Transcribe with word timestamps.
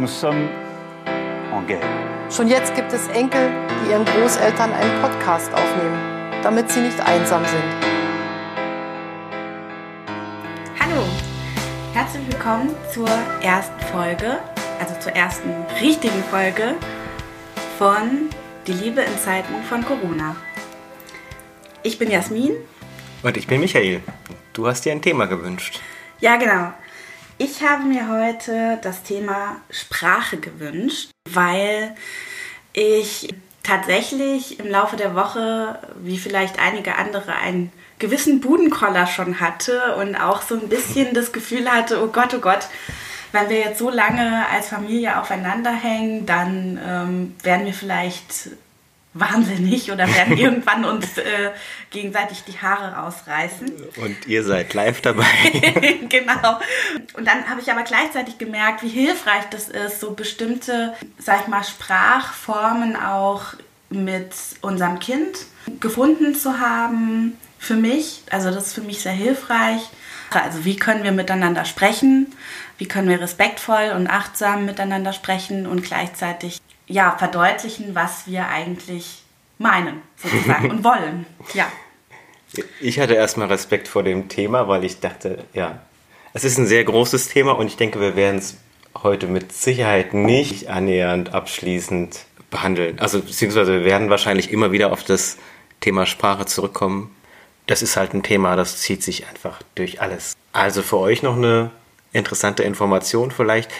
Nous 0.00 0.08
sommes 0.08 0.48
en 1.52 1.60
guerre. 1.66 1.84
Schon 2.30 2.48
jetzt 2.48 2.74
gibt 2.74 2.90
es 2.90 3.06
Enkel, 3.08 3.50
die 3.68 3.90
ihren 3.90 4.06
Großeltern 4.06 4.72
einen 4.72 5.02
Podcast 5.02 5.52
aufnehmen, 5.52 6.32
damit 6.42 6.70
sie 6.70 6.80
nicht 6.80 6.98
einsam 7.00 7.44
sind. 7.44 7.62
Hallo, 10.80 11.04
herzlich 11.92 12.26
willkommen 12.28 12.74
zur 12.90 13.10
ersten 13.42 13.78
Folge, 13.92 14.38
also 14.80 14.98
zur 15.00 15.12
ersten 15.12 15.50
richtigen 15.82 16.24
Folge 16.30 16.76
von 17.76 18.30
Die 18.66 18.72
Liebe 18.72 19.02
in 19.02 19.18
Zeiten 19.18 19.62
von 19.68 19.84
Corona. 19.84 20.34
Ich 21.82 21.98
bin 21.98 22.10
Jasmin. 22.10 22.52
Und 23.22 23.36
ich 23.36 23.46
bin 23.46 23.60
Michael. 23.60 24.00
Du 24.54 24.66
hast 24.66 24.86
dir 24.86 24.92
ein 24.92 25.02
Thema 25.02 25.26
gewünscht. 25.26 25.78
Ja, 26.20 26.36
genau. 26.36 26.72
Ich 27.42 27.62
habe 27.62 27.84
mir 27.84 28.06
heute 28.06 28.78
das 28.82 29.02
Thema 29.02 29.56
Sprache 29.70 30.36
gewünscht, 30.36 31.08
weil 31.26 31.94
ich 32.74 33.32
tatsächlich 33.62 34.60
im 34.60 34.66
Laufe 34.66 34.98
der 34.98 35.14
Woche, 35.14 35.78
wie 36.02 36.18
vielleicht 36.18 36.58
einige 36.58 36.96
andere, 36.96 37.36
einen 37.36 37.72
gewissen 37.98 38.42
Budenkoller 38.42 39.06
schon 39.06 39.40
hatte 39.40 39.96
und 39.96 40.16
auch 40.16 40.42
so 40.42 40.54
ein 40.54 40.68
bisschen 40.68 41.14
das 41.14 41.32
Gefühl 41.32 41.72
hatte, 41.72 42.04
oh 42.04 42.08
Gott, 42.08 42.34
oh 42.34 42.40
Gott, 42.40 42.68
wenn 43.32 43.48
wir 43.48 43.60
jetzt 43.60 43.78
so 43.78 43.88
lange 43.88 44.46
als 44.50 44.68
Familie 44.68 45.18
aufeinander 45.18 45.72
hängen, 45.72 46.26
dann 46.26 46.78
ähm, 46.86 47.36
werden 47.42 47.64
wir 47.64 47.72
vielleicht 47.72 48.50
wahnsinnig 49.12 49.90
oder 49.90 50.06
werden 50.12 50.36
irgendwann 50.38 50.84
uns 50.84 51.18
äh, 51.18 51.50
gegenseitig 51.90 52.44
die 52.44 52.58
Haare 52.58 52.94
rausreißen. 52.94 53.70
Und 53.96 54.26
ihr 54.26 54.44
seid 54.44 54.74
live 54.74 55.00
dabei. 55.00 55.24
genau. 56.08 56.60
Und 57.14 57.26
dann 57.26 57.48
habe 57.48 57.60
ich 57.60 57.70
aber 57.70 57.82
gleichzeitig 57.82 58.38
gemerkt, 58.38 58.82
wie 58.82 58.88
hilfreich 58.88 59.44
das 59.50 59.68
ist, 59.68 60.00
so 60.00 60.12
bestimmte, 60.12 60.94
sag 61.18 61.42
ich 61.42 61.48
mal, 61.48 61.64
Sprachformen 61.64 62.96
auch 62.96 63.54
mit 63.88 64.32
unserem 64.60 65.00
Kind 65.00 65.38
gefunden 65.80 66.34
zu 66.34 66.60
haben. 66.60 67.36
Für 67.58 67.74
mich, 67.74 68.22
also 68.30 68.50
das 68.50 68.68
ist 68.68 68.74
für 68.74 68.80
mich 68.80 69.02
sehr 69.02 69.12
hilfreich. 69.12 69.82
Also 70.30 70.64
wie 70.64 70.76
können 70.76 71.02
wir 71.02 71.12
miteinander 71.12 71.64
sprechen? 71.64 72.32
Wie 72.78 72.86
können 72.86 73.08
wir 73.08 73.20
respektvoll 73.20 73.92
und 73.94 74.06
achtsam 74.06 74.64
miteinander 74.64 75.12
sprechen 75.12 75.66
und 75.66 75.82
gleichzeitig 75.82 76.60
ja, 76.90 77.16
verdeutlichen, 77.16 77.94
was 77.94 78.26
wir 78.26 78.48
eigentlich 78.48 79.22
meinen 79.58 80.02
sozusagen 80.16 80.70
und 80.70 80.84
wollen. 80.84 81.26
Ja. 81.54 81.70
Ich 82.80 82.98
hatte 82.98 83.14
erstmal 83.14 83.46
Respekt 83.48 83.86
vor 83.86 84.02
dem 84.02 84.28
Thema, 84.28 84.66
weil 84.66 84.84
ich 84.84 84.98
dachte, 84.98 85.44
ja, 85.54 85.80
es 86.32 86.44
ist 86.44 86.58
ein 86.58 86.66
sehr 86.66 86.82
großes 86.84 87.28
Thema 87.28 87.52
und 87.52 87.68
ich 87.68 87.76
denke, 87.76 88.00
wir 88.00 88.16
werden 88.16 88.38
es 88.38 88.56
heute 89.02 89.28
mit 89.28 89.52
Sicherheit 89.52 90.14
nicht 90.14 90.68
annähernd 90.68 91.32
abschließend 91.32 92.24
behandeln. 92.50 92.98
Also 92.98 93.20
beziehungsweise 93.20 93.72
wir 93.72 93.84
werden 93.84 94.10
wahrscheinlich 94.10 94.50
immer 94.50 94.72
wieder 94.72 94.92
auf 94.92 95.04
das 95.04 95.38
Thema 95.80 96.06
Sprache 96.06 96.46
zurückkommen. 96.46 97.14
Das 97.66 97.82
ist 97.82 97.96
halt 97.96 98.14
ein 98.14 98.24
Thema, 98.24 98.56
das 98.56 98.78
zieht 98.78 99.04
sich 99.04 99.28
einfach 99.28 99.62
durch 99.76 100.00
alles. 100.00 100.34
Also 100.52 100.82
für 100.82 100.98
euch 100.98 101.22
noch 101.22 101.36
eine 101.36 101.70
interessante 102.12 102.64
Information 102.64 103.30
vielleicht. 103.30 103.70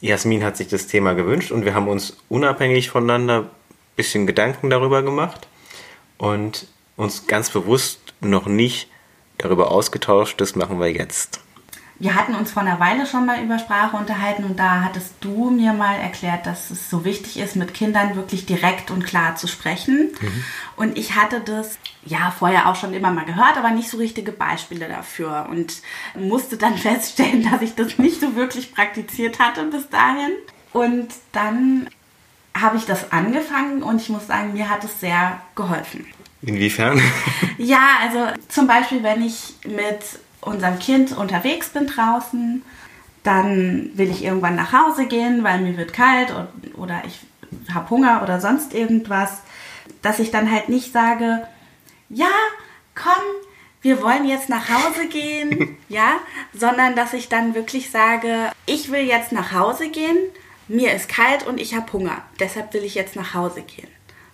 Jasmin 0.00 0.44
hat 0.44 0.56
sich 0.56 0.68
das 0.68 0.86
Thema 0.86 1.14
gewünscht 1.14 1.50
und 1.50 1.64
wir 1.64 1.74
haben 1.74 1.88
uns 1.88 2.16
unabhängig 2.28 2.90
voneinander 2.90 3.40
ein 3.40 3.50
bisschen 3.96 4.26
Gedanken 4.26 4.70
darüber 4.70 5.02
gemacht 5.02 5.48
und 6.18 6.66
uns 6.96 7.26
ganz 7.26 7.50
bewusst 7.50 8.00
noch 8.20 8.46
nicht 8.46 8.88
darüber 9.38 9.70
ausgetauscht. 9.70 10.40
Das 10.40 10.54
machen 10.54 10.80
wir 10.80 10.92
jetzt. 10.92 11.40
Wir 12.00 12.14
hatten 12.14 12.36
uns 12.36 12.52
vor 12.52 12.62
einer 12.62 12.78
Weile 12.78 13.06
schon 13.06 13.26
mal 13.26 13.42
über 13.42 13.58
Sprache 13.58 13.96
unterhalten 13.96 14.44
und 14.44 14.56
da 14.56 14.82
hattest 14.82 15.14
du 15.20 15.50
mir 15.50 15.72
mal 15.72 15.96
erklärt, 15.96 16.46
dass 16.46 16.70
es 16.70 16.88
so 16.88 17.04
wichtig 17.04 17.38
ist, 17.38 17.56
mit 17.56 17.74
Kindern 17.74 18.14
wirklich 18.14 18.46
direkt 18.46 18.92
und 18.92 19.04
klar 19.04 19.34
zu 19.34 19.48
sprechen. 19.48 20.12
Mhm. 20.20 20.44
Und 20.76 20.96
ich 20.96 21.16
hatte 21.16 21.40
das 21.40 21.78
ja 22.04 22.32
vorher 22.36 22.68
auch 22.68 22.76
schon 22.76 22.94
immer 22.94 23.10
mal 23.10 23.24
gehört, 23.24 23.56
aber 23.56 23.70
nicht 23.70 23.90
so 23.90 23.96
richtige 23.96 24.30
Beispiele 24.30 24.86
dafür 24.88 25.48
und 25.50 25.82
musste 26.14 26.56
dann 26.56 26.78
feststellen, 26.78 27.48
dass 27.50 27.62
ich 27.62 27.74
das 27.74 27.98
nicht 27.98 28.20
so 28.20 28.36
wirklich 28.36 28.72
praktiziert 28.72 29.40
hatte 29.40 29.64
bis 29.64 29.88
dahin. 29.88 30.30
Und 30.72 31.08
dann 31.32 31.88
habe 32.56 32.76
ich 32.76 32.84
das 32.84 33.10
angefangen 33.10 33.82
und 33.82 34.00
ich 34.00 34.08
muss 34.08 34.28
sagen, 34.28 34.52
mir 34.52 34.70
hat 34.70 34.84
es 34.84 35.00
sehr 35.00 35.40
geholfen. 35.56 36.06
Inwiefern? 36.42 37.00
Ja, 37.56 37.96
also 38.02 38.28
zum 38.48 38.68
Beispiel, 38.68 39.02
wenn 39.02 39.22
ich 39.22 39.54
mit 39.64 39.98
unserem 40.48 40.78
Kind 40.78 41.16
unterwegs 41.16 41.68
bin 41.68 41.86
draußen, 41.86 42.62
dann 43.22 43.90
will 43.94 44.10
ich 44.10 44.24
irgendwann 44.24 44.56
nach 44.56 44.72
Hause 44.72 45.06
gehen, 45.06 45.44
weil 45.44 45.60
mir 45.60 45.76
wird 45.76 45.92
kalt 45.92 46.32
oder 46.76 47.02
ich 47.06 47.20
habe 47.74 47.90
Hunger 47.90 48.22
oder 48.22 48.40
sonst 48.40 48.74
irgendwas, 48.74 49.42
dass 50.02 50.18
ich 50.18 50.30
dann 50.30 50.50
halt 50.50 50.68
nicht 50.68 50.92
sage, 50.92 51.46
ja, 52.08 52.30
komm, 52.94 53.22
wir 53.82 54.02
wollen 54.02 54.26
jetzt 54.26 54.48
nach 54.48 54.68
Hause 54.68 55.06
gehen, 55.08 55.76
ja, 55.88 56.18
sondern 56.52 56.96
dass 56.96 57.12
ich 57.12 57.28
dann 57.28 57.54
wirklich 57.54 57.90
sage, 57.90 58.50
ich 58.66 58.90
will 58.90 59.02
jetzt 59.02 59.32
nach 59.32 59.52
Hause 59.52 59.88
gehen, 59.88 60.16
mir 60.68 60.92
ist 60.92 61.08
kalt 61.08 61.46
und 61.46 61.60
ich 61.60 61.74
habe 61.74 61.92
Hunger, 61.92 62.22
deshalb 62.40 62.74
will 62.74 62.84
ich 62.84 62.94
jetzt 62.94 63.16
nach 63.16 63.34
Hause 63.34 63.62
gehen. 63.62 63.88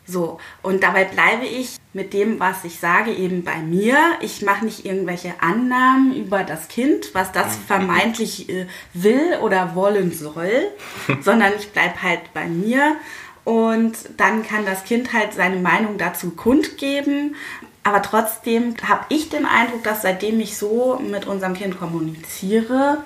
So, 0.06 0.38
und 0.62 0.82
dabei 0.82 1.04
bleibe 1.04 1.46
ich 1.46 1.76
mit 1.94 2.12
dem, 2.12 2.38
was 2.38 2.64
ich 2.64 2.78
sage, 2.78 3.12
eben 3.12 3.42
bei 3.42 3.56
mir. 3.58 3.96
Ich 4.20 4.42
mache 4.42 4.64
nicht 4.64 4.84
irgendwelche 4.84 5.34
Annahmen 5.40 6.14
über 6.14 6.44
das 6.44 6.68
Kind, 6.68 7.14
was 7.14 7.32
das 7.32 7.56
mhm. 7.56 7.62
vermeintlich 7.66 8.48
äh, 8.50 8.66
will 8.92 9.38
oder 9.40 9.74
wollen 9.74 10.12
soll, 10.12 10.68
sondern 11.22 11.52
ich 11.58 11.70
bleibe 11.72 12.02
halt 12.02 12.34
bei 12.34 12.46
mir. 12.46 12.96
Und 13.44 13.96
dann 14.16 14.42
kann 14.46 14.66
das 14.66 14.84
Kind 14.84 15.12
halt 15.12 15.34
seine 15.34 15.56
Meinung 15.56 15.96
dazu 15.98 16.30
kundgeben. 16.30 17.36
Aber 17.82 18.00
trotzdem 18.00 18.74
habe 18.86 19.04
ich 19.10 19.28
den 19.28 19.44
Eindruck, 19.44 19.84
dass 19.84 20.02
seitdem 20.02 20.40
ich 20.40 20.56
so 20.56 20.98
mit 20.98 21.26
unserem 21.26 21.54
Kind 21.54 21.78
kommuniziere, 21.78 23.04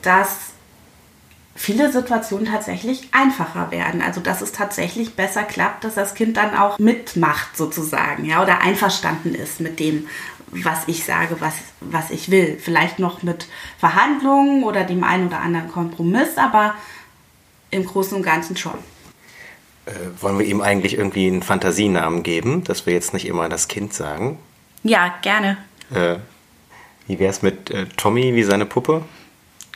dass 0.00 0.53
viele 1.54 1.92
Situationen 1.92 2.46
tatsächlich 2.46 3.08
einfacher 3.12 3.70
werden. 3.70 4.02
Also 4.02 4.20
dass 4.20 4.40
es 4.40 4.52
tatsächlich 4.52 5.14
besser 5.14 5.42
klappt, 5.42 5.84
dass 5.84 5.94
das 5.94 6.14
Kind 6.14 6.36
dann 6.36 6.56
auch 6.56 6.78
mitmacht 6.78 7.56
sozusagen, 7.56 8.24
ja, 8.24 8.42
oder 8.42 8.60
einverstanden 8.60 9.34
ist 9.34 9.60
mit 9.60 9.80
dem, 9.80 10.08
was 10.50 10.86
ich 10.86 11.04
sage, 11.04 11.36
was, 11.40 11.54
was 11.80 12.10
ich 12.10 12.30
will. 12.30 12.58
Vielleicht 12.60 12.98
noch 12.98 13.22
mit 13.22 13.46
Verhandlungen 13.78 14.64
oder 14.64 14.84
dem 14.84 15.04
einen 15.04 15.28
oder 15.28 15.40
anderen 15.40 15.70
Kompromiss, 15.70 16.36
aber 16.36 16.74
im 17.70 17.84
Großen 17.84 18.16
und 18.16 18.22
Ganzen 18.22 18.56
schon. 18.56 18.78
Äh, 19.86 19.92
wollen 20.20 20.38
wir 20.38 20.46
ihm 20.46 20.60
eigentlich 20.60 20.96
irgendwie 20.96 21.26
einen 21.26 21.42
Fantasienamen 21.42 22.22
geben, 22.22 22.64
dass 22.64 22.86
wir 22.86 22.94
jetzt 22.94 23.12
nicht 23.12 23.26
immer 23.26 23.48
das 23.48 23.68
Kind 23.68 23.92
sagen? 23.92 24.38
Ja, 24.82 25.14
gerne. 25.22 25.58
Äh, 25.92 26.16
wie 27.06 27.18
wäre 27.18 27.30
es 27.30 27.42
mit 27.42 27.70
äh, 27.70 27.86
Tommy 27.96 28.34
wie 28.34 28.44
seine 28.44 28.64
Puppe? 28.64 29.02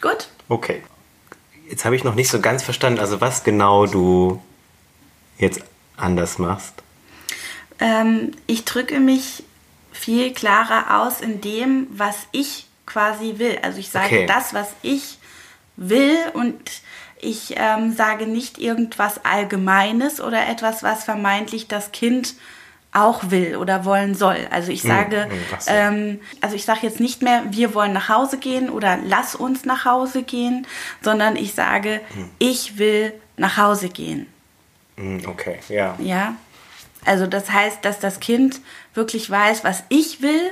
Gut. 0.00 0.28
Okay. 0.48 0.82
Jetzt 1.68 1.84
habe 1.84 1.96
ich 1.96 2.04
noch 2.04 2.14
nicht 2.14 2.30
so 2.30 2.40
ganz 2.40 2.62
verstanden, 2.62 2.98
also 2.98 3.20
was 3.20 3.44
genau 3.44 3.86
du 3.86 4.42
jetzt 5.38 5.60
anders 5.96 6.38
machst. 6.38 6.74
Ähm, 7.78 8.32
ich 8.46 8.64
drücke 8.64 9.00
mich 9.00 9.44
viel 9.92 10.32
klarer 10.32 11.02
aus 11.02 11.20
in 11.20 11.40
dem, 11.40 11.86
was 11.90 12.16
ich 12.32 12.66
quasi 12.86 13.34
will. 13.38 13.58
Also 13.62 13.78
ich 13.78 13.90
sage 13.90 14.06
okay. 14.06 14.26
das, 14.26 14.54
was 14.54 14.68
ich 14.82 15.18
will 15.76 16.16
und 16.32 16.58
ich 17.20 17.54
ähm, 17.56 17.92
sage 17.92 18.26
nicht 18.26 18.58
irgendwas 18.58 19.24
Allgemeines 19.24 20.20
oder 20.20 20.48
etwas, 20.48 20.82
was 20.82 21.04
vermeintlich 21.04 21.68
das 21.68 21.92
Kind 21.92 22.34
auch 22.92 23.30
will 23.30 23.56
oder 23.56 23.84
wollen 23.84 24.14
soll. 24.14 24.48
Also 24.50 24.72
ich 24.72 24.82
hm, 24.82 24.90
sage, 24.90 25.24
hm, 25.24 25.30
ähm, 25.66 26.20
also 26.40 26.56
ich 26.56 26.64
sage 26.64 26.80
jetzt 26.82 27.00
nicht 27.00 27.22
mehr, 27.22 27.42
wir 27.50 27.74
wollen 27.74 27.92
nach 27.92 28.08
Hause 28.08 28.38
gehen 28.38 28.70
oder 28.70 28.98
lass 29.04 29.34
uns 29.34 29.64
nach 29.64 29.84
Hause 29.84 30.22
gehen, 30.22 30.66
sondern 31.02 31.36
ich 31.36 31.54
sage, 31.54 32.00
hm. 32.14 32.30
ich 32.38 32.78
will 32.78 33.12
nach 33.36 33.56
Hause 33.56 33.88
gehen. 33.88 34.26
Hm, 34.96 35.22
okay, 35.26 35.58
ja. 35.68 35.94
Ja. 35.98 36.34
Also 37.04 37.26
das 37.26 37.50
heißt, 37.50 37.84
dass 37.84 38.00
das 38.00 38.20
Kind 38.20 38.60
wirklich 38.94 39.30
weiß, 39.30 39.64
was 39.64 39.84
ich 39.88 40.20
will 40.20 40.50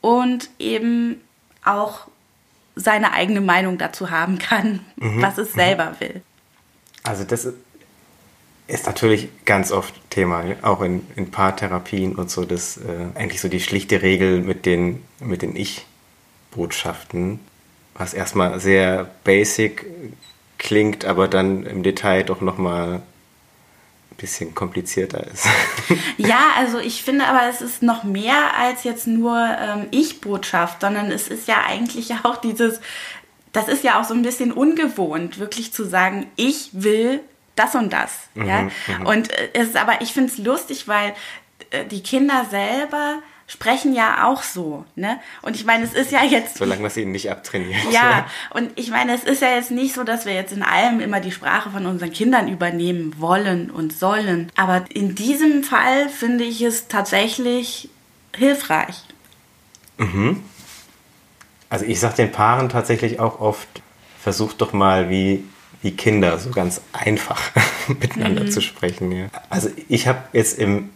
und 0.00 0.50
eben 0.58 1.20
auch 1.64 2.08
seine 2.76 3.12
eigene 3.12 3.40
Meinung 3.40 3.78
dazu 3.78 4.10
haben 4.10 4.38
kann, 4.38 4.80
mhm. 4.96 5.20
was 5.20 5.38
es 5.38 5.52
selber 5.52 5.90
mhm. 5.90 6.00
will. 6.00 6.22
Also 7.02 7.24
das 7.24 7.48
ist 8.68 8.86
natürlich 8.86 9.28
ganz 9.46 9.72
oft 9.72 9.94
Thema, 10.10 10.44
auch 10.62 10.82
in, 10.82 11.06
in 11.16 11.30
Paartherapien 11.30 12.14
und 12.14 12.30
so, 12.30 12.44
das 12.44 12.76
äh, 12.76 13.18
eigentlich 13.18 13.40
so 13.40 13.48
die 13.48 13.60
schlichte 13.60 14.02
Regel 14.02 14.42
mit 14.42 14.66
den, 14.66 15.02
mit 15.20 15.42
den 15.42 15.56
Ich-Botschaften, 15.56 17.40
was 17.94 18.14
erstmal 18.14 18.60
sehr 18.60 19.08
basic 19.24 19.86
klingt, 20.58 21.06
aber 21.06 21.28
dann 21.28 21.64
im 21.64 21.82
Detail 21.82 22.24
doch 22.24 22.42
nochmal 22.42 22.96
ein 24.10 24.16
bisschen 24.18 24.54
komplizierter 24.54 25.26
ist. 25.26 25.46
Ja, 26.18 26.48
also 26.56 26.78
ich 26.78 27.04
finde 27.04 27.26
aber, 27.26 27.48
es 27.48 27.62
ist 27.62 27.80
noch 27.80 28.02
mehr 28.02 28.58
als 28.58 28.82
jetzt 28.82 29.06
nur 29.06 29.38
ähm, 29.38 29.86
Ich-Botschaft, 29.92 30.80
sondern 30.80 31.12
es 31.12 31.28
ist 31.28 31.46
ja 31.46 31.62
eigentlich 31.64 32.12
auch 32.24 32.36
dieses 32.36 32.80
das 33.52 33.68
ist 33.68 33.82
ja 33.82 33.98
auch 33.98 34.04
so 34.04 34.14
ein 34.14 34.22
bisschen 34.22 34.52
ungewohnt, 34.52 35.38
wirklich 35.38 35.72
zu 35.72 35.84
sagen, 35.84 36.26
ich 36.36 36.70
will 36.72 37.20
das 37.58 37.74
und 37.74 37.92
das. 37.92 38.28
ja? 38.34 38.68
Und 39.04 39.30
äh, 39.30 39.48
es 39.54 39.68
ist 39.68 39.76
aber, 39.76 40.00
ich 40.00 40.12
finde 40.12 40.32
es 40.32 40.38
lustig, 40.38 40.88
weil 40.88 41.14
äh, 41.70 41.84
die 41.84 42.02
Kinder 42.02 42.46
selber 42.50 43.18
sprechen 43.48 43.94
ja 43.94 44.26
auch 44.26 44.42
so. 44.42 44.84
Ne? 44.94 45.18
Und 45.42 45.56
ich 45.56 45.64
meine, 45.64 45.84
es 45.84 45.94
ist 45.94 46.12
ja 46.12 46.22
jetzt. 46.22 46.58
Solange 46.58 46.82
man 46.82 46.90
es 46.90 46.96
ihnen 46.96 47.12
nicht 47.12 47.30
abtrainiert. 47.30 47.80
Ja, 47.90 48.26
und 48.50 48.70
ich 48.76 48.90
meine, 48.90 49.14
es 49.14 49.24
ist 49.24 49.42
ja 49.42 49.54
jetzt 49.54 49.70
nicht 49.70 49.94
so, 49.94 50.04
dass 50.04 50.26
wir 50.26 50.34
jetzt 50.34 50.52
in 50.52 50.62
allem 50.62 51.00
immer 51.00 51.20
die 51.20 51.32
Sprache 51.32 51.70
von 51.70 51.86
unseren 51.86 52.12
Kindern 52.12 52.48
übernehmen 52.48 53.14
wollen 53.18 53.70
und 53.70 53.92
sollen. 53.92 54.52
Aber 54.54 54.84
in 54.90 55.14
diesem 55.14 55.64
Fall 55.64 56.08
finde 56.10 56.44
ich 56.44 56.60
es 56.60 56.88
tatsächlich 56.88 57.88
hilfreich. 58.36 59.02
Also 61.70 61.84
ich 61.86 61.98
sage 61.98 62.16
den 62.16 62.32
Paaren 62.32 62.68
tatsächlich 62.68 63.18
auch 63.18 63.40
oft, 63.40 63.68
versucht 64.20 64.60
doch 64.60 64.72
mal 64.72 65.08
wie, 65.08 65.44
wie 65.82 65.92
Kinder 65.92 66.38
so 66.38 66.50
ganz 66.50 66.80
einfach 66.92 67.40
miteinander 67.88 68.50
zu 68.50 68.60
sprechen. 68.60 69.12
Ja. 69.12 69.26
Also 69.48 69.70
ich 69.88 70.06
habe 70.08 70.22
jetzt 70.32 70.58
im, 70.58 70.90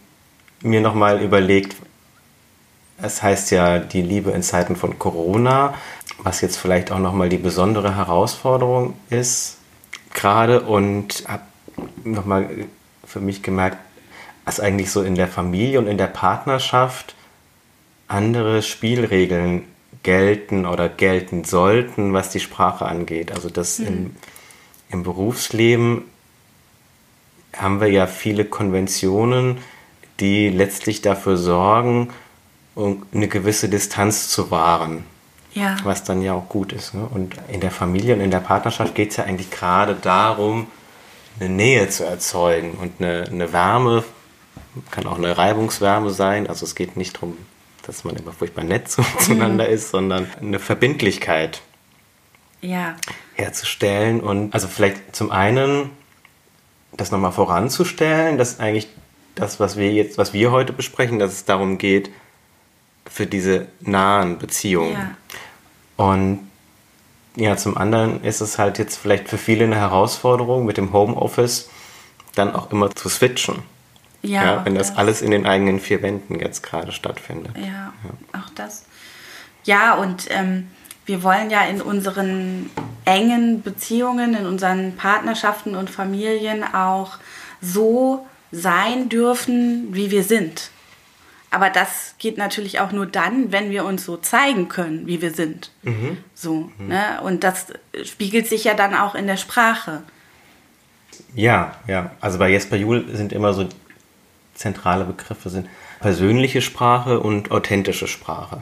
mir 0.61 0.81
nochmal 0.81 1.21
überlegt, 1.21 1.75
es 3.01 3.23
heißt 3.23 3.51
ja 3.51 3.79
die 3.79 4.01
Liebe 4.01 4.31
in 4.31 4.43
Zeiten 4.43 4.75
von 4.75 4.99
Corona, 4.99 5.73
was 6.19 6.41
jetzt 6.41 6.57
vielleicht 6.57 6.91
auch 6.91 6.99
nochmal 6.99 7.29
die 7.29 7.37
besondere 7.37 7.95
Herausforderung 7.95 8.95
ist 9.09 9.57
gerade 10.13 10.61
und 10.61 11.23
habe 11.27 11.43
nochmal 12.03 12.49
für 13.05 13.19
mich 13.19 13.41
gemerkt, 13.41 13.77
dass 14.45 14.59
eigentlich 14.59 14.91
so 14.91 15.01
in 15.01 15.15
der 15.15 15.27
Familie 15.27 15.79
und 15.79 15.87
in 15.87 15.97
der 15.97 16.07
Partnerschaft 16.07 17.15
andere 18.07 18.61
Spielregeln 18.61 19.63
gelten 20.03 20.65
oder 20.65 20.89
gelten 20.89 21.45
sollten, 21.45 22.13
was 22.13 22.29
die 22.29 22.41
Sprache 22.41 22.85
angeht. 22.85 23.31
Also 23.31 23.49
das 23.49 23.79
im, 23.79 24.15
im 24.93 25.03
Berufsleben 25.03 26.03
haben 27.55 27.81
wir 27.81 27.89
ja 27.89 28.07
viele 28.07 28.45
Konventionen, 28.45 29.57
die 30.19 30.49
letztlich 30.49 31.01
dafür 31.01 31.37
sorgen, 31.37 32.09
um 32.75 33.05
eine 33.13 33.27
gewisse 33.27 33.69
Distanz 33.69 34.29
zu 34.29 34.49
wahren, 34.51 35.03
Ja. 35.53 35.75
was 35.83 36.03
dann 36.03 36.21
ja 36.21 36.33
auch 36.33 36.47
gut 36.49 36.71
ist. 36.73 36.93
Ne? 36.93 37.05
Und 37.11 37.35
in 37.49 37.59
der 37.59 37.71
Familie 37.71 38.15
und 38.15 38.21
in 38.21 38.31
der 38.31 38.39
Partnerschaft 38.39 38.95
geht 38.95 39.11
es 39.11 39.17
ja 39.17 39.25
eigentlich 39.25 39.51
gerade 39.51 39.95
darum, 39.95 40.67
eine 41.39 41.49
Nähe 41.49 41.89
zu 41.89 42.05
erzeugen 42.05 42.73
und 42.79 42.93
eine, 42.99 43.25
eine 43.29 43.51
Wärme, 43.53 44.03
kann 44.91 45.05
auch 45.07 45.17
eine 45.17 45.37
Reibungswärme 45.37 46.11
sein. 46.11 46.47
Also 46.47 46.65
es 46.65 46.73
geht 46.75 46.95
nicht 46.97 47.15
darum, 47.15 47.37
dass 47.85 48.03
man 48.03 48.15
immer 48.15 48.31
furchtbar 48.31 48.63
nett 48.63 48.89
zu, 48.89 49.03
zueinander 49.19 49.67
ist, 49.67 49.89
sondern 49.89 50.27
eine 50.39 50.59
Verbindlichkeit 50.59 51.61
Ja. 52.63 52.95
herzustellen 53.35 54.21
und 54.21 54.53
also 54.53 54.67
vielleicht 54.67 55.15
zum 55.15 55.31
einen 55.31 55.89
das 56.95 57.11
nochmal 57.11 57.31
voranzustellen, 57.31 58.37
dass 58.37 58.59
eigentlich 58.59 58.87
das, 59.35 59.59
was 59.59 59.77
wir 59.77 59.91
jetzt, 59.91 60.17
was 60.17 60.33
wir 60.33 60.51
heute 60.51 60.73
besprechen, 60.73 61.19
dass 61.19 61.33
es 61.33 61.45
darum 61.45 61.77
geht, 61.77 62.09
für 63.09 63.25
diese 63.27 63.67
nahen 63.81 64.37
Beziehungen. 64.37 64.93
Ja. 64.93 65.15
Und 65.97 66.47
ja, 67.35 67.57
zum 67.57 67.77
anderen 67.77 68.23
ist 68.23 68.41
es 68.41 68.57
halt 68.59 68.77
jetzt 68.77 68.97
vielleicht 68.97 69.27
für 69.27 69.37
viele 69.37 69.65
eine 69.65 69.75
Herausforderung 69.75 70.65
mit 70.65 70.77
dem 70.77 70.93
Homeoffice 70.93 71.69
dann 72.35 72.55
auch 72.55 72.71
immer 72.71 72.95
zu 72.95 73.09
switchen. 73.09 73.63
Ja, 74.21 74.43
Ja, 74.43 74.65
wenn 74.65 74.75
das 74.75 74.95
alles 74.95 75.21
in 75.21 75.31
den 75.31 75.45
eigenen 75.45 75.79
vier 75.79 76.01
Wänden 76.01 76.39
jetzt 76.39 76.63
gerade 76.63 76.91
stattfindet. 76.91 77.55
Ja, 77.57 77.93
auch 78.31 78.49
das. 78.55 78.85
Ja, 79.65 79.95
und 79.95 80.27
ähm, 80.29 80.67
wir 81.05 81.23
wollen 81.23 81.49
ja 81.49 81.63
in 81.65 81.81
unseren 81.81 82.69
engen 83.05 83.61
Beziehungen, 83.61 84.35
in 84.35 84.45
unseren 84.45 84.95
Partnerschaften 84.95 85.75
und 85.75 85.89
Familien 85.89 86.63
auch 86.63 87.17
so 87.61 88.25
sein 88.51 89.09
dürfen, 89.09 89.89
wie 89.91 90.11
wir 90.11 90.23
sind. 90.23 90.69
Aber 91.51 91.69
das 91.69 92.15
geht 92.17 92.37
natürlich 92.37 92.79
auch 92.79 92.91
nur 92.91 93.05
dann, 93.05 93.51
wenn 93.51 93.69
wir 93.69 93.85
uns 93.85 94.05
so 94.05 94.17
zeigen 94.17 94.69
können, 94.69 95.05
wie 95.05 95.21
wir 95.21 95.31
sind. 95.33 95.71
So, 96.33 96.71
ne? 96.79 97.21
Und 97.21 97.43
das 97.43 97.67
spiegelt 98.03 98.47
sich 98.47 98.63
ja 98.63 98.73
dann 98.73 98.95
auch 98.95 99.13
in 99.13 99.27
der 99.27 99.37
Sprache. 99.37 100.01
Ja, 101.35 101.75
ja. 101.87 102.11
Also 102.21 102.39
bei 102.39 102.49
Jesper 102.49 102.75
Juhl 102.75 103.05
sind 103.15 103.33
immer 103.33 103.53
so 103.53 103.67
zentrale 104.55 105.03
Begriffe 105.05 105.49
sind 105.49 105.67
persönliche 105.99 106.61
Sprache 106.61 107.19
und 107.19 107.51
authentische 107.51 108.07
Sprache. 108.07 108.61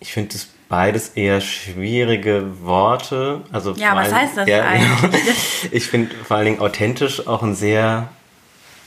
Ich 0.00 0.12
finde 0.12 0.34
es 0.34 0.48
beides 0.68 1.08
eher 1.10 1.40
schwierige 1.40 2.44
Worte. 2.62 3.42
Also 3.52 3.72
Ja, 3.72 3.96
was 3.96 4.12
heißt 4.12 4.36
das 4.36 4.48
ja, 4.48 4.64
eigentlich? 4.64 5.68
Ich 5.72 5.86
finde 5.86 6.14
vor 6.24 6.36
allen 6.36 6.46
Dingen 6.46 6.60
authentisch 6.60 7.26
auch 7.26 7.42
einen 7.42 7.54
sehr 7.54 8.08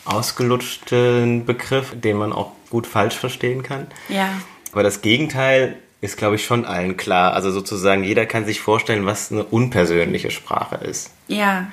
ausgelutschten 0.06 1.46
Begriff, 1.46 1.94
den 1.94 2.18
man 2.18 2.34
auch 2.34 2.52
gut 2.70 2.88
falsch 2.88 3.16
verstehen 3.16 3.64
kann. 3.64 3.88
Ja, 4.10 4.30
Aber 4.72 4.84
das 4.84 5.02
Gegenteil 5.02 5.78
ist, 6.00 6.18
glaube 6.18 6.36
ich, 6.36 6.46
schon 6.46 6.66
allen 6.66 6.98
klar. 6.98 7.34
Also 7.34 7.52
sozusagen 7.52 8.04
jeder 8.04 8.26
kann 8.26 8.46
sich 8.46 8.62
vorstellen, 8.62 9.06
was 9.06 9.32
eine 9.32 9.44
unpersönliche 9.44 10.32
Sprache 10.32 10.76
ist. 10.76 11.12
ja, 11.28 11.68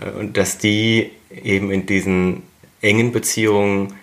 Äh, 0.00 0.10
Und 0.18 0.36
dass 0.36 0.58
die 0.58 1.10
eben 1.30 1.70
in 1.70 1.86
diesen 1.86 2.42
engen 2.80 3.12
Beziehungen 3.12 3.94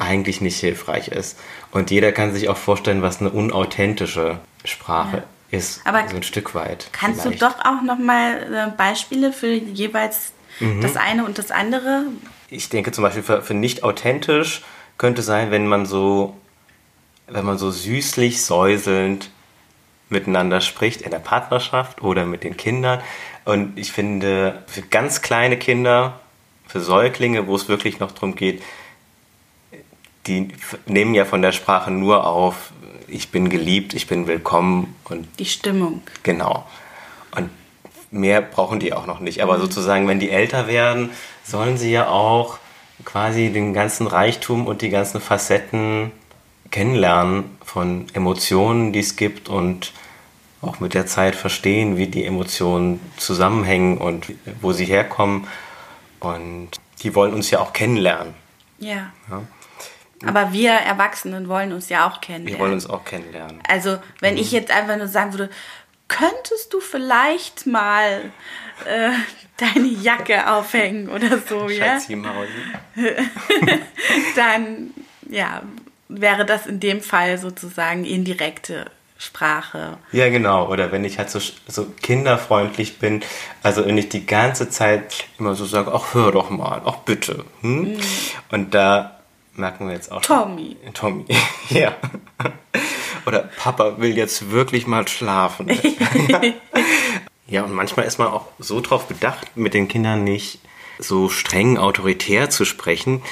eigentlich 0.00 0.40
nicht 0.40 0.58
hilfreich 0.58 1.08
ist. 1.08 1.38
Und 1.70 1.90
jeder 1.90 2.12
kann 2.12 2.32
sich 2.32 2.48
auch 2.48 2.56
vorstellen, 2.56 3.02
was 3.02 3.20
eine 3.20 3.30
unauthentische 3.30 4.38
Sprache 4.64 5.24
ist. 5.50 5.80
Aber 5.84 6.08
so 6.08 6.16
ein 6.16 6.22
Stück 6.22 6.54
weit. 6.54 6.88
Kannst 6.92 7.22
vielleicht. 7.22 7.42
du 7.42 7.46
doch 7.46 7.58
auch 7.64 7.82
noch 7.82 7.98
mal 7.98 8.70
äh, 8.72 8.76
Beispiele 8.76 9.32
für 9.32 9.52
jeweils 9.52 10.32
Mhm. 10.60 10.80
das 10.82 10.96
eine 10.96 11.24
und 11.24 11.38
das 11.38 11.50
andere? 11.50 12.04
Ich 12.50 12.68
denke 12.68 12.92
zum 12.92 13.02
Beispiel 13.02 13.22
für, 13.22 13.42
für 13.42 13.54
nicht 13.54 13.82
authentisch 13.82 14.62
könnte 14.98 15.22
sein, 15.22 15.50
wenn 15.50 15.66
man 15.66 15.86
so, 15.86 16.36
wenn 17.26 17.44
man 17.44 17.56
so 17.56 17.70
süßlich 17.70 18.42
säuselnd 18.42 19.30
miteinander 20.10 20.60
spricht 20.60 21.02
in 21.02 21.10
der 21.10 21.20
Partnerschaft 21.20 22.02
oder 22.02 22.26
mit 22.26 22.44
den 22.44 22.56
Kindern. 22.56 23.00
Und 23.44 23.78
ich 23.78 23.92
finde, 23.92 24.62
für 24.66 24.82
ganz 24.82 25.22
kleine 25.22 25.56
Kinder, 25.56 26.20
für 26.66 26.80
Säuglinge, 26.80 27.46
wo 27.46 27.54
es 27.56 27.68
wirklich 27.68 28.00
noch 28.00 28.12
darum 28.12 28.34
geht, 28.34 28.62
die 30.26 30.48
nehmen 30.86 31.14
ja 31.14 31.24
von 31.24 31.42
der 31.42 31.52
Sprache 31.52 31.90
nur 31.90 32.26
auf, 32.26 32.72
ich 33.08 33.30
bin 33.30 33.48
geliebt, 33.48 33.94
ich 33.94 34.06
bin 34.06 34.26
willkommen 34.26 34.94
und 35.04 35.26
Die 35.38 35.46
Stimmung. 35.46 36.02
Genau. 36.22 36.66
Und 37.36 37.50
mehr 38.10 38.40
brauchen 38.42 38.80
die 38.80 38.92
auch 38.92 39.06
noch 39.06 39.20
nicht. 39.20 39.42
Aber 39.42 39.58
sozusagen, 39.58 40.06
wenn 40.08 40.20
die 40.20 40.30
älter 40.30 40.66
werden, 40.66 41.10
sollen 41.44 41.76
sie 41.76 41.90
ja 41.90 42.08
auch 42.08 42.58
quasi 43.04 43.50
den 43.50 43.72
ganzen 43.72 44.06
Reichtum 44.06 44.66
und 44.66 44.82
die 44.82 44.90
ganzen 44.90 45.20
Facetten 45.20 46.12
kennenlernen 46.70 47.56
von 47.64 48.06
Emotionen, 48.12 48.92
die 48.92 49.00
es 49.00 49.16
gibt 49.16 49.48
und 49.48 49.92
auch 50.62 50.80
mit 50.80 50.94
der 50.94 51.06
Zeit 51.06 51.34
verstehen, 51.34 51.96
wie 51.96 52.06
die 52.06 52.24
Emotionen 52.24 53.00
zusammenhängen 53.16 53.98
und 53.98 54.26
wo 54.60 54.72
sie 54.72 54.84
herkommen. 54.84 55.46
Und 56.20 56.70
die 57.02 57.14
wollen 57.14 57.32
uns 57.32 57.50
ja 57.50 57.60
auch 57.60 57.72
kennenlernen. 57.72 58.34
Ja. 58.78 59.12
Ja. 59.30 59.42
Aber 60.26 60.52
wir 60.52 60.72
Erwachsenen 60.72 61.48
wollen 61.48 61.72
uns 61.72 61.88
ja 61.88 62.06
auch 62.08 62.20
kennenlernen. 62.20 62.58
Wir 62.58 62.62
wollen 62.62 62.72
uns 62.74 62.88
auch 62.88 63.04
kennenlernen. 63.04 63.60
Also, 63.68 63.98
wenn 64.20 64.34
Mhm. 64.34 64.40
ich 64.40 64.52
jetzt 64.52 64.70
einfach 64.70 64.96
nur 64.96 65.08
sagen 65.08 65.32
würde, 65.32 65.48
könntest 66.08 66.72
du 66.72 66.80
vielleicht 66.80 67.66
mal 67.66 68.20
äh, 68.86 69.10
deine 69.56 69.86
Jacke 69.88 70.46
aufhängen 70.52 71.08
oder 71.08 71.38
so, 71.38 71.68
ja? 71.68 71.98
Dann, 74.36 74.90
ja, 75.28 75.62
wäre 76.08 76.44
das 76.44 76.66
in 76.66 76.80
dem 76.80 77.00
Fall 77.00 77.38
sozusagen 77.38 78.04
indirekte 78.04 78.90
Sprache. 79.18 79.98
Ja, 80.12 80.28
genau. 80.30 80.68
Oder 80.70 80.92
wenn 80.92 81.04
ich 81.04 81.18
halt 81.18 81.30
so, 81.30 81.40
so 81.68 81.86
kinderfreundlich 82.02 82.98
bin, 82.98 83.22
also 83.62 83.84
wenn 83.86 83.98
ich 83.98 84.08
die 84.08 84.24
ganze 84.26 84.70
Zeit 84.70 85.24
immer 85.38 85.54
so 85.54 85.66
sage, 85.66 85.92
ach, 85.94 86.14
hör 86.14 86.32
doch 86.32 86.50
mal, 86.50 86.80
ach, 86.84 86.96
bitte. 86.98 87.44
Hm? 87.60 87.98
Und 88.50 88.74
da 88.74 89.19
merken 89.54 89.86
wir 89.88 89.94
jetzt 89.94 90.10
auch 90.12 90.22
schon- 90.22 90.36
Tommy. 90.36 90.76
Tommy, 90.94 91.24
ja. 91.70 91.96
Oder 93.26 93.50
Papa 93.58 93.98
will 93.98 94.16
jetzt 94.16 94.50
wirklich 94.50 94.86
mal 94.86 95.06
schlafen. 95.06 95.68
ja, 97.46 97.64
und 97.64 97.72
manchmal 97.74 98.06
ist 98.06 98.18
man 98.18 98.28
auch 98.28 98.46
so 98.58 98.80
drauf 98.80 99.06
bedacht, 99.06 99.56
mit 99.56 99.74
den 99.74 99.88
Kindern 99.88 100.24
nicht 100.24 100.60
so 100.98 101.28
streng 101.28 101.78
autoritär 101.78 102.50
zu 102.50 102.64
sprechen, 102.64 103.22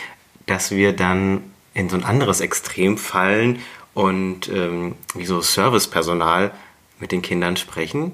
dass 0.46 0.70
wir 0.70 0.92
dann 0.94 1.42
in 1.74 1.88
so 1.88 1.96
ein 1.96 2.04
anderes 2.04 2.40
Extrem 2.40 2.98
fallen 2.98 3.60
und 3.94 4.48
ähm, 4.48 4.94
wie 5.14 5.26
so 5.26 5.40
Servicepersonal 5.40 6.52
mit 6.98 7.12
den 7.12 7.22
Kindern 7.22 7.56
sprechen. 7.56 8.12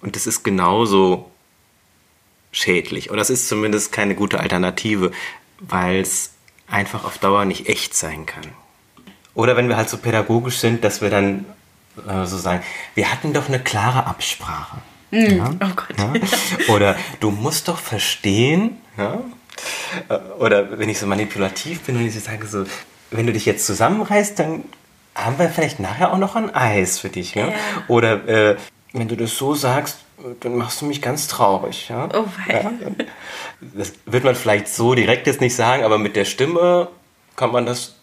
Und 0.00 0.16
das 0.16 0.26
ist 0.26 0.42
genauso 0.42 1.30
schädlich. 2.50 3.10
Oder 3.10 3.22
es 3.22 3.30
ist 3.30 3.48
zumindest 3.48 3.92
keine 3.92 4.14
gute 4.14 4.40
Alternative, 4.40 5.12
weil 5.60 6.00
es 6.00 6.32
einfach 6.72 7.04
auf 7.04 7.18
Dauer 7.18 7.44
nicht 7.44 7.68
echt 7.68 7.94
sein 7.94 8.26
kann. 8.26 8.44
Oder 9.34 9.56
wenn 9.56 9.68
wir 9.68 9.76
halt 9.76 9.88
so 9.88 9.96
pädagogisch 9.96 10.58
sind, 10.58 10.84
dass 10.84 11.00
wir 11.00 11.10
dann 11.10 11.44
äh, 12.08 12.26
so 12.26 12.36
sagen, 12.36 12.62
wir 12.94 13.10
hatten 13.10 13.32
doch 13.32 13.48
eine 13.48 13.60
klare 13.60 14.06
Absprache. 14.06 14.78
Ja? 15.10 15.50
Oh 15.60 15.74
Gott. 15.76 15.96
Ja? 15.98 16.74
Oder 16.74 16.96
du 17.20 17.30
musst 17.30 17.68
doch 17.68 17.78
verstehen, 17.78 18.78
ja? 18.96 19.20
Äh, 20.08 20.14
oder 20.38 20.78
wenn 20.78 20.88
ich 20.88 20.98
so 20.98 21.06
manipulativ 21.06 21.82
bin 21.82 21.96
und 21.96 22.06
ich 22.06 22.18
sage 22.18 22.46
so, 22.46 22.64
wenn 23.10 23.26
du 23.26 23.32
dich 23.32 23.44
jetzt 23.44 23.66
zusammenreißt, 23.66 24.38
dann 24.38 24.64
haben 25.14 25.38
wir 25.38 25.50
vielleicht 25.50 25.80
nachher 25.80 26.12
auch 26.12 26.18
noch 26.18 26.36
ein 26.36 26.54
Eis 26.54 26.98
für 26.98 27.10
dich. 27.10 27.34
Ja. 27.34 27.52
Oder 27.88 28.26
äh, 28.26 28.56
wenn 28.92 29.08
du 29.08 29.16
das 29.16 29.36
so 29.36 29.54
sagst, 29.54 29.98
dann 30.40 30.56
machst 30.56 30.80
du 30.80 30.86
mich 30.86 31.02
ganz 31.02 31.28
traurig. 31.28 31.88
Ja? 31.88 32.08
Oh 32.14 32.24
wei. 32.46 32.62
Ja? 32.62 32.72
Das 33.74 33.92
wird 34.06 34.24
man 34.24 34.34
vielleicht 34.34 34.68
so 34.68 34.94
direkt 34.94 35.26
jetzt 35.26 35.40
nicht 35.40 35.54
sagen, 35.54 35.84
aber 35.84 35.98
mit 35.98 36.16
der 36.16 36.24
Stimme 36.24 36.88
kann 37.36 37.52
man 37.52 37.66
das 37.66 37.96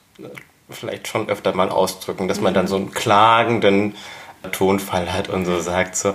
vielleicht 0.69 1.07
schon 1.07 1.29
öfter 1.29 1.53
mal 1.53 1.69
ausdrücken, 1.69 2.27
dass 2.27 2.41
man 2.41 2.53
dann 2.53 2.67
so 2.67 2.75
einen 2.75 2.91
klagenden 2.91 3.95
Tonfall 4.51 5.11
hat 5.11 5.29
und 5.29 5.45
so 5.45 5.59
sagt 5.59 5.95
so, 5.95 6.13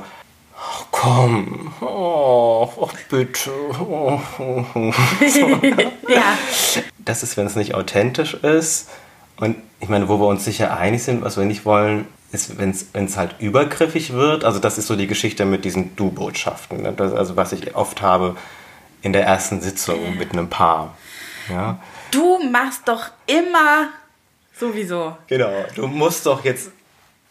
"Ach, 0.57 0.85
komm, 0.91 1.73
oh, 1.81 2.89
bitte. 3.11 3.51
Oh, 3.81 4.21
oh, 4.39 4.65
oh." 4.75 4.93
Ja. 6.09 6.39
Das 6.99 7.23
ist, 7.23 7.37
wenn 7.37 7.47
es 7.47 7.57
nicht 7.57 7.75
authentisch 7.75 8.35
ist. 8.35 8.89
Und 9.37 9.57
ich 9.81 9.89
meine, 9.89 10.09
wo 10.09 10.19
wir 10.19 10.27
uns 10.27 10.45
sicher 10.45 10.77
einig 10.77 11.03
sind, 11.03 11.23
was 11.23 11.37
wir 11.37 11.45
nicht 11.45 11.65
wollen, 11.65 12.07
ist, 12.35 12.59
wenn 12.59 12.71
es 12.71 13.17
halt 13.17 13.37
übergriffig 13.39 14.13
wird. 14.13 14.45
Also 14.45 14.59
das 14.59 14.79
ist 14.79 14.87
so 14.87 14.97
die 14.97 15.07
Geschichte 15.07 15.45
mit 15.45 15.65
diesen 15.65 15.97
Du-Botschaften. 15.97 16.83
Ne? 16.83 16.95
Also 16.99 17.37
was 17.37 17.53
ich 17.53 17.75
oft 17.75 18.03
habe 18.03 18.37
in 19.03 19.13
der 19.13 19.25
ersten 19.25 19.61
Sitzung 19.61 20.19
mit 20.19 20.33
einem 20.33 20.51
Paar. 20.51 20.97
Ja? 21.49 21.79
Du 22.11 22.39
machst 22.51 22.83
doch 22.87 23.11
immer 23.27 23.89
sowieso. 24.59 25.17
Genau, 25.27 25.53
du 25.75 25.87
musst 25.87 26.27
doch 26.27 26.45
jetzt 26.45 26.71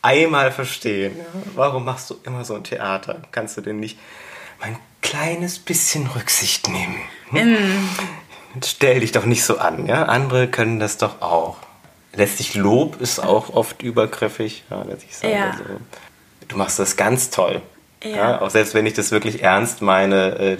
einmal 0.01 0.51
verstehen, 0.51 1.15
warum 1.55 1.85
machst 1.85 2.09
du 2.09 2.15
immer 2.23 2.43
so 2.45 2.55
ein 2.55 2.63
Theater? 2.63 3.21
Kannst 3.31 3.57
du 3.57 3.61
denn 3.61 3.79
nicht 3.79 3.97
mal 4.59 4.67
ein 4.67 4.77
kleines 5.01 5.59
bisschen 5.59 6.07
Rücksicht 6.07 6.67
nehmen? 6.67 6.95
Hm? 7.29 7.89
Stell 8.63 8.99
dich 8.99 9.11
doch 9.11 9.25
nicht 9.25 9.43
so 9.43 9.57
an, 9.57 9.87
ja? 9.87 10.03
Andere 10.03 10.47
können 10.47 10.79
das 10.79 10.97
doch 10.97 11.21
auch. 11.21 11.57
Letztlich 12.15 12.53
Lob 12.55 13.01
ist 13.01 13.19
auch 13.19 13.49
oft 13.49 13.81
übergriffig, 13.81 14.63
ja, 14.69 14.83
dass 14.83 15.03
ich 15.03 15.15
sage, 15.17 15.33
Ja. 15.33 15.57
so, 15.57 15.63
du 16.47 16.57
machst 16.57 16.77
das 16.79 16.95
ganz 16.95 17.29
toll. 17.29 17.61
Ja. 18.03 18.09
Ja. 18.09 18.41
auch 18.41 18.49
selbst 18.49 18.73
wenn 18.73 18.85
ich 18.85 18.93
das 18.93 19.11
wirklich 19.11 19.41
ernst 19.43 19.81
meine, 19.81 20.37
äh, 20.37 20.57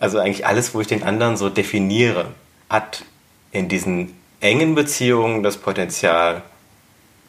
also 0.00 0.18
eigentlich 0.18 0.46
alles, 0.46 0.74
wo 0.74 0.80
ich 0.80 0.88
den 0.88 1.02
anderen 1.04 1.36
so 1.36 1.48
definiere, 1.48 2.26
hat 2.68 3.04
in 3.52 3.68
diesen 3.68 4.18
engen 4.40 4.74
Beziehungen 4.74 5.42
das 5.42 5.56
Potenzial, 5.56 6.42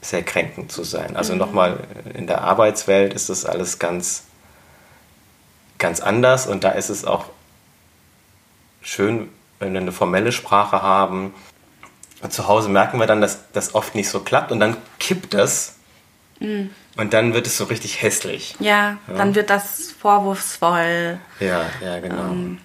sehr 0.01 0.23
kränkend 0.23 0.71
zu 0.71 0.83
sein. 0.83 1.15
Also 1.15 1.35
nochmal, 1.35 1.79
in 2.13 2.27
der 2.27 2.41
Arbeitswelt 2.41 3.13
ist 3.13 3.29
das 3.29 3.45
alles 3.45 3.79
ganz, 3.79 4.23
ganz 5.77 6.01
anders 6.01 6.47
und 6.47 6.63
da 6.65 6.71
ist 6.71 6.89
es 6.89 7.05
auch 7.05 7.25
schön, 8.81 9.29
wenn 9.59 9.73
wir 9.73 9.79
eine 9.81 9.91
formelle 9.93 10.31
Sprache 10.33 10.81
haben. 10.81 11.33
Und 12.23 12.31
zu 12.33 12.47
Hause 12.47 12.69
merken 12.69 12.99
wir 12.99 13.05
dann, 13.05 13.21
dass 13.21 13.51
das 13.51 13.75
oft 13.75 13.93
nicht 13.95 14.09
so 14.09 14.21
klappt 14.21 14.51
und 14.51 14.59
dann 14.59 14.77
kippt 14.99 15.33
das 15.33 15.75
und 16.39 17.13
dann 17.13 17.33
wird 17.33 17.47
es 17.47 17.57
so 17.57 17.65
richtig 17.65 18.01
hässlich. 18.01 18.55
Ja, 18.59 18.97
dann 19.07 19.35
wird 19.35 19.49
das 19.49 19.91
vorwurfsvoll. 19.99 21.19
Ja, 21.39 21.65
ja, 21.83 21.99
genau. 21.99 22.57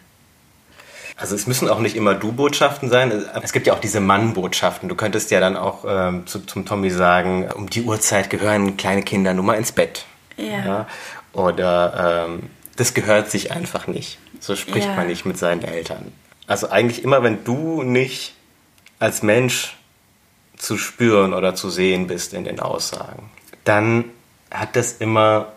Also 1.16 1.34
es 1.34 1.46
müssen 1.48 1.68
auch 1.68 1.80
nicht 1.80 1.96
immer 1.96 2.14
Du-Botschaften 2.14 2.88
sein. 2.90 3.10
Es 3.42 3.52
gibt 3.52 3.66
ja 3.66 3.72
auch 3.74 3.80
diese 3.80 3.98
Mann-Botschaften. 4.00 4.88
Du 4.88 4.94
könntest 4.94 5.30
ja 5.32 5.40
dann 5.40 5.56
auch 5.56 5.84
ähm, 5.88 6.26
zu, 6.28 6.40
zum 6.46 6.64
Tommy 6.64 6.90
sagen, 6.90 7.48
um 7.52 7.68
die 7.68 7.82
Uhrzeit 7.82 8.30
gehören 8.30 8.76
kleine 8.76 9.02
Kinder 9.02 9.34
nur 9.34 9.44
mal 9.44 9.54
ins 9.54 9.72
Bett. 9.72 10.04
Ja. 10.36 10.86
Oder 11.32 12.26
ähm, 12.28 12.50
das 12.76 12.94
gehört 12.94 13.30
sich 13.32 13.50
einfach 13.50 13.88
nicht. 13.88 14.18
So 14.38 14.54
spricht 14.54 14.86
Ja. 14.86 14.94
man 14.94 15.08
nicht 15.08 15.24
mit 15.26 15.36
seinen 15.38 15.62
Eltern. 15.64 16.12
Also 16.46 16.70
eigentlich 16.70 17.02
immer, 17.02 17.24
wenn 17.24 17.42
du 17.42 17.82
nicht 17.82 18.34
als 18.98 19.22
Mensch 19.22 19.76
zu 20.56 20.76
spüren 20.76 21.34
oder 21.34 21.54
zu 21.54 21.70
sehen 21.70 22.06
bist 22.06 22.34
in 22.34 22.44
den 22.44 22.60
Aussagen, 22.60 23.30
dann 23.64 24.04
hat 24.50 24.74
das 24.76 24.92
immer 24.94 25.52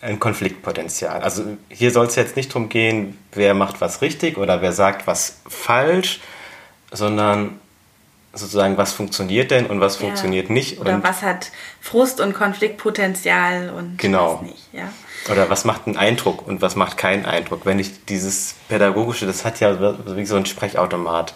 ein 0.00 0.18
Konfliktpotenzial. 0.18 1.20
Also 1.22 1.44
hier 1.68 1.90
soll 1.90 2.06
es 2.06 2.16
jetzt 2.16 2.34
nicht 2.36 2.48
darum 2.50 2.68
gehen, 2.68 3.18
wer 3.32 3.54
macht 3.54 3.80
was 3.80 4.00
richtig 4.02 4.38
oder 4.38 4.62
wer 4.62 4.72
sagt 4.72 5.06
was 5.06 5.36
falsch, 5.46 6.20
sondern 6.90 7.58
sozusagen, 8.32 8.76
was 8.78 8.92
funktioniert 8.92 9.50
denn 9.50 9.66
und 9.66 9.80
was 9.80 9.96
Ja. 9.96 10.06
funktioniert 10.06 10.50
nicht. 10.50 10.80
Oder 10.80 10.94
und, 10.94 11.02
was 11.04 11.22
hat 11.22 11.50
Frust- 11.80 12.20
und 12.20 12.32
Konfliktpotenzial 12.32 13.70
und 13.70 13.98
Genau. 13.98 14.36
was 14.40 14.42
nicht. 14.50 14.68
Ja. 14.72 14.92
Oder 15.30 15.50
was 15.50 15.64
macht 15.64 15.86
einen 15.86 15.96
Eindruck 15.96 16.46
und 16.46 16.62
was 16.62 16.76
macht 16.76 16.96
keinen 16.96 17.26
Eindruck. 17.26 17.66
Wenn 17.66 17.78
ich 17.78 18.04
dieses 18.06 18.54
Pädagogische, 18.68 19.26
das 19.26 19.44
hat 19.44 19.60
ja 19.60 19.96
wie 20.16 20.24
so 20.26 20.36
ein 20.36 20.46
Sprechautomat. 20.46 21.34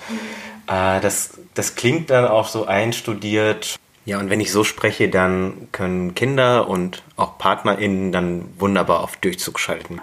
Äh, 0.66 1.00
das, 1.00 1.38
das 1.54 1.75
klingt 1.75 2.11
dann 2.11 2.26
auch 2.26 2.49
so 2.49 2.66
einstudiert. 2.66 3.76
Ja, 4.06 4.18
und 4.18 4.28
wenn 4.28 4.40
ich 4.40 4.52
so 4.52 4.64
spreche, 4.64 5.09
dann 5.09 5.68
können 5.73 6.14
Kinder 6.14 6.68
und 6.68 7.02
auch 7.16 7.38
PartnerInnen 7.38 8.12
dann 8.12 8.44
wunderbar 8.59 9.00
auf 9.00 9.16
Durchzug 9.16 9.59
schalten. 9.59 10.00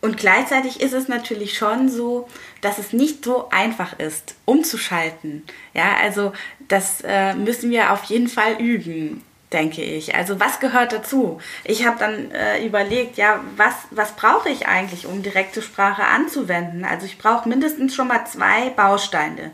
Und 0.00 0.18
gleichzeitig 0.18 0.80
ist 0.80 0.92
es 0.92 1.08
natürlich 1.08 1.58
schon 1.58 1.88
so, 1.88 2.28
dass 2.60 2.78
es 2.78 2.92
nicht 2.92 3.24
so 3.24 3.48
einfach 3.50 3.98
ist, 3.98 4.36
umzuschalten. 4.44 5.42
Ja, 5.74 5.96
also 6.00 6.32
das 6.68 7.00
äh, 7.04 7.34
müssen 7.34 7.70
wir 7.70 7.92
auf 7.92 8.04
jeden 8.04 8.28
Fall 8.28 8.60
üben, 8.60 9.24
denke 9.56 9.82
ich. 9.82 10.14
Also 10.14 10.38
was 10.38 10.60
gehört 10.60 10.92
dazu? 10.92 11.40
Ich 11.64 11.86
habe 11.86 11.98
dann 11.98 12.30
äh, 12.30 12.64
überlegt, 12.64 13.16
ja, 13.16 13.40
was, 13.56 13.72
was 13.90 14.12
brauche 14.12 14.50
ich 14.50 14.66
eigentlich, 14.66 15.06
um 15.06 15.22
direkte 15.22 15.62
Sprache 15.62 16.04
anzuwenden? 16.04 16.84
Also 16.84 17.06
ich 17.06 17.16
brauche 17.16 17.48
mindestens 17.48 17.94
schon 17.94 18.08
mal 18.08 18.26
zwei 18.26 18.68
Bausteine. 18.70 19.52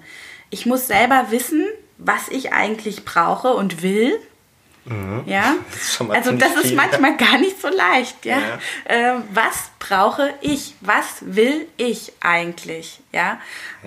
Ich 0.50 0.66
muss 0.66 0.88
selber 0.88 1.26
wissen, 1.30 1.64
was 1.98 2.28
ich 2.28 2.52
eigentlich 2.52 3.04
brauche 3.04 3.54
und 3.54 3.82
will. 3.82 4.18
Ja, 5.26 5.54
Das 5.98 6.10
also 6.10 6.32
das 6.32 6.56
ist 6.56 6.66
viel. 6.68 6.76
manchmal 6.76 7.16
gar 7.16 7.38
nicht 7.38 7.60
so 7.60 7.68
leicht, 7.68 8.24
ja. 8.24 8.38
Ja. 8.38 8.58
Ähm, 8.86 9.22
was 9.32 9.70
brauche 9.78 10.34
ich? 10.40 10.74
Was 10.80 11.18
will 11.20 11.68
ich 11.76 12.12
eigentlich? 12.20 12.98
Ja. 13.12 13.38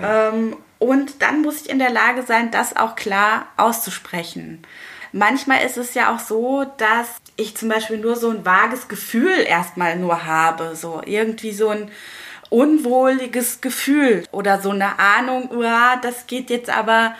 Ähm, 0.02 0.56
und 0.80 1.22
dann 1.22 1.42
muss 1.42 1.62
ich 1.62 1.70
in 1.70 1.80
der 1.80 1.90
Lage 1.90 2.24
sein, 2.24 2.50
das 2.52 2.78
auch 2.78 2.96
klar 2.96 3.48
auszusprechen. 3.58 4.66
Manchmal 5.12 5.66
ist 5.66 5.78
es 5.78 5.94
ja 5.94 6.14
auch 6.14 6.20
so, 6.20 6.66
dass 6.78 7.08
ich 7.36 7.56
zum 7.56 7.70
Beispiel 7.70 7.98
nur 7.98 8.16
so 8.16 8.30
ein 8.30 8.46
vages 8.46 8.88
Gefühl 8.88 9.40
erstmal 9.46 9.98
nur 9.98 10.26
habe, 10.26 10.76
so 10.76 11.02
irgendwie 11.06 11.52
so 11.52 11.70
ein 11.70 11.92
unwohliges 12.50 13.62
Gefühl 13.62 14.24
oder 14.32 14.62
so 14.62 14.70
eine 14.70 15.00
Ahnung, 15.00 15.50
uah, 15.52 15.98
das 16.02 16.28
geht 16.28 16.50
jetzt 16.50 16.70
aber, 16.70 17.16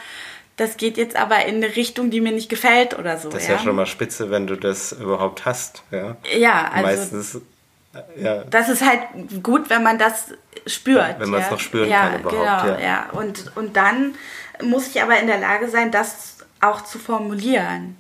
das 0.58 0.78
geht 0.78 0.98
jetzt 0.98 1.16
aber 1.16 1.46
in 1.46 1.56
eine 1.56 1.76
Richtung, 1.76 2.10
die 2.10 2.22
mir 2.22 2.32
nicht 2.32 2.50
gefällt 2.50 2.98
oder 2.98 3.18
so. 3.18 3.30
Das 3.30 3.44
ist 3.44 3.50
ja, 3.50 3.60
schon 3.60 3.76
mal 3.76 3.86
spitze, 3.86 4.30
wenn 4.30 4.48
du 4.48 4.56
das 4.56 4.92
überhaupt 4.94 5.46
hast. 5.46 5.84
Ja, 5.92 6.16
Ja, 6.38 6.72
also 6.72 6.88
Meistens, 6.88 7.36
äh, 7.36 8.24
ja. 8.24 8.44
das 8.44 8.70
ist 8.70 8.86
halt 8.86 9.02
gut, 9.44 9.70
wenn 9.70 9.84
man 9.84 9.98
das 9.98 10.28
spürt. 10.68 11.20
Wenn 11.20 11.30
man 11.30 11.42
es 11.42 11.48
ja. 11.48 11.52
noch 11.52 11.60
spüren 11.60 11.90
ja, 11.90 12.10
kann 12.10 12.20
überhaupt, 12.22 12.64
Genau, 12.64 12.80
ja. 12.80 12.80
ja. 12.80 13.10
Und, 13.12 13.52
und 13.56 13.76
dann 13.76 14.16
muss 14.64 14.88
ich 14.88 15.02
aber 15.02 15.20
in 15.20 15.28
der 15.28 15.40
Lage 15.40 15.68
sein, 15.68 15.92
das 15.92 16.35
auch 16.70 16.82
zu 16.84 17.00
formulieren 17.00 17.98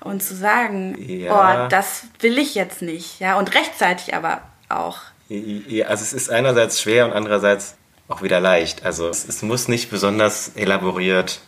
und 0.00 0.22
zu 0.22 0.34
sagen, 0.34 0.94
Ja. 0.98 1.64
oh, 1.64 1.68
das 1.68 2.04
will 2.20 2.38
ich 2.38 2.54
jetzt 2.54 2.82
nicht. 2.82 3.20
Ja, 3.20 3.38
und 3.38 3.54
rechtzeitig 3.54 4.14
aber 4.14 4.42
auch. 4.68 4.98
Ja, 5.28 5.86
also 5.86 6.02
es 6.02 6.12
ist 6.12 6.30
einerseits 6.30 6.80
schwer 6.80 7.04
und 7.06 7.12
andererseits 7.12 7.74
auch 8.08 8.22
wieder 8.22 8.40
leicht. 8.40 8.84
Also 8.84 9.08
es, 9.08 9.28
es 9.28 9.42
muss 9.42 9.68
nicht 9.68 9.90
besonders 9.90 10.52
elaboriert 10.56 11.40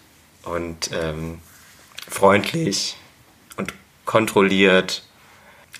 und 0.43 0.91
ähm, 0.93 1.39
freundlich 2.09 2.97
und 3.57 3.73
kontrolliert 4.05 5.03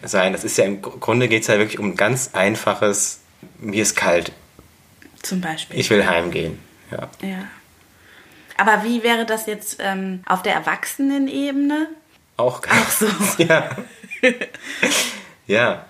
sein. 0.03 0.33
Das 0.33 0.45
ist 0.45 0.57
ja 0.57 0.65
im 0.65 0.81
Grunde 0.81 1.29
geht 1.29 1.43
es 1.43 1.49
ja 1.49 1.59
wirklich 1.59 1.79
um 1.79 1.97
ganz 1.97 2.31
einfaches, 2.33 3.21
mir 3.59 3.83
ist 3.83 3.97
kalt, 3.97 4.33
Zum 5.23 5.41
Beispiel. 5.43 5.79
ich 5.79 5.91
will 5.91 6.07
heimgehen. 6.07 6.59
Ja. 6.91 7.09
ja. 7.23 7.45
Aber 8.61 8.85
wie 8.85 9.03
wäre 9.03 9.25
das 9.25 9.47
jetzt 9.47 9.79
ähm, 9.81 10.23
auf 10.27 10.43
der 10.43 10.53
Erwachsenenebene? 10.53 11.89
Auch 12.37 12.61
Ach 12.69 12.91
so. 12.91 13.07
Ja. 13.39 13.71
ja. 15.47 15.87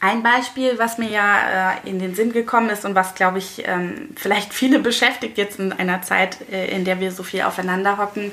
Ein 0.00 0.22
Beispiel, 0.22 0.78
was 0.78 0.96
mir 0.96 1.10
ja 1.10 1.74
äh, 1.74 1.88
in 1.88 1.98
den 1.98 2.14
Sinn 2.14 2.32
gekommen 2.32 2.70
ist 2.70 2.86
und 2.86 2.94
was, 2.94 3.14
glaube 3.14 3.36
ich, 3.36 3.68
ähm, 3.68 4.08
vielleicht 4.16 4.54
viele 4.54 4.78
beschäftigt 4.78 5.36
jetzt 5.36 5.58
in 5.58 5.74
einer 5.74 6.00
Zeit, 6.00 6.38
äh, 6.50 6.74
in 6.74 6.86
der 6.86 6.98
wir 6.98 7.12
so 7.12 7.22
viel 7.22 7.42
aufeinander 7.42 7.98
hocken, 7.98 8.32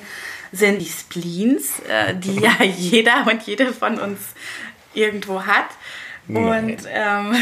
sind 0.53 0.79
die 0.79 0.85
Spleens, 0.85 1.81
äh, 1.81 2.15
die 2.15 2.39
ja 2.39 2.63
jeder 2.63 3.27
und 3.29 3.43
jede 3.43 3.73
von 3.73 3.99
uns 3.99 4.19
irgendwo 4.93 5.45
hat. 5.45 5.67
Und 6.29 6.77
ähm, 6.89 7.35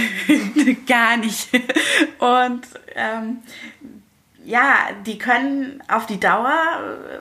gar 0.88 1.18
nicht. 1.18 1.50
Und 2.18 2.68
ähm, 2.96 3.44
ja, 4.46 4.76
die 5.06 5.18
können 5.18 5.82
auf 5.88 6.06
die 6.06 6.20
Dauer, 6.20 6.56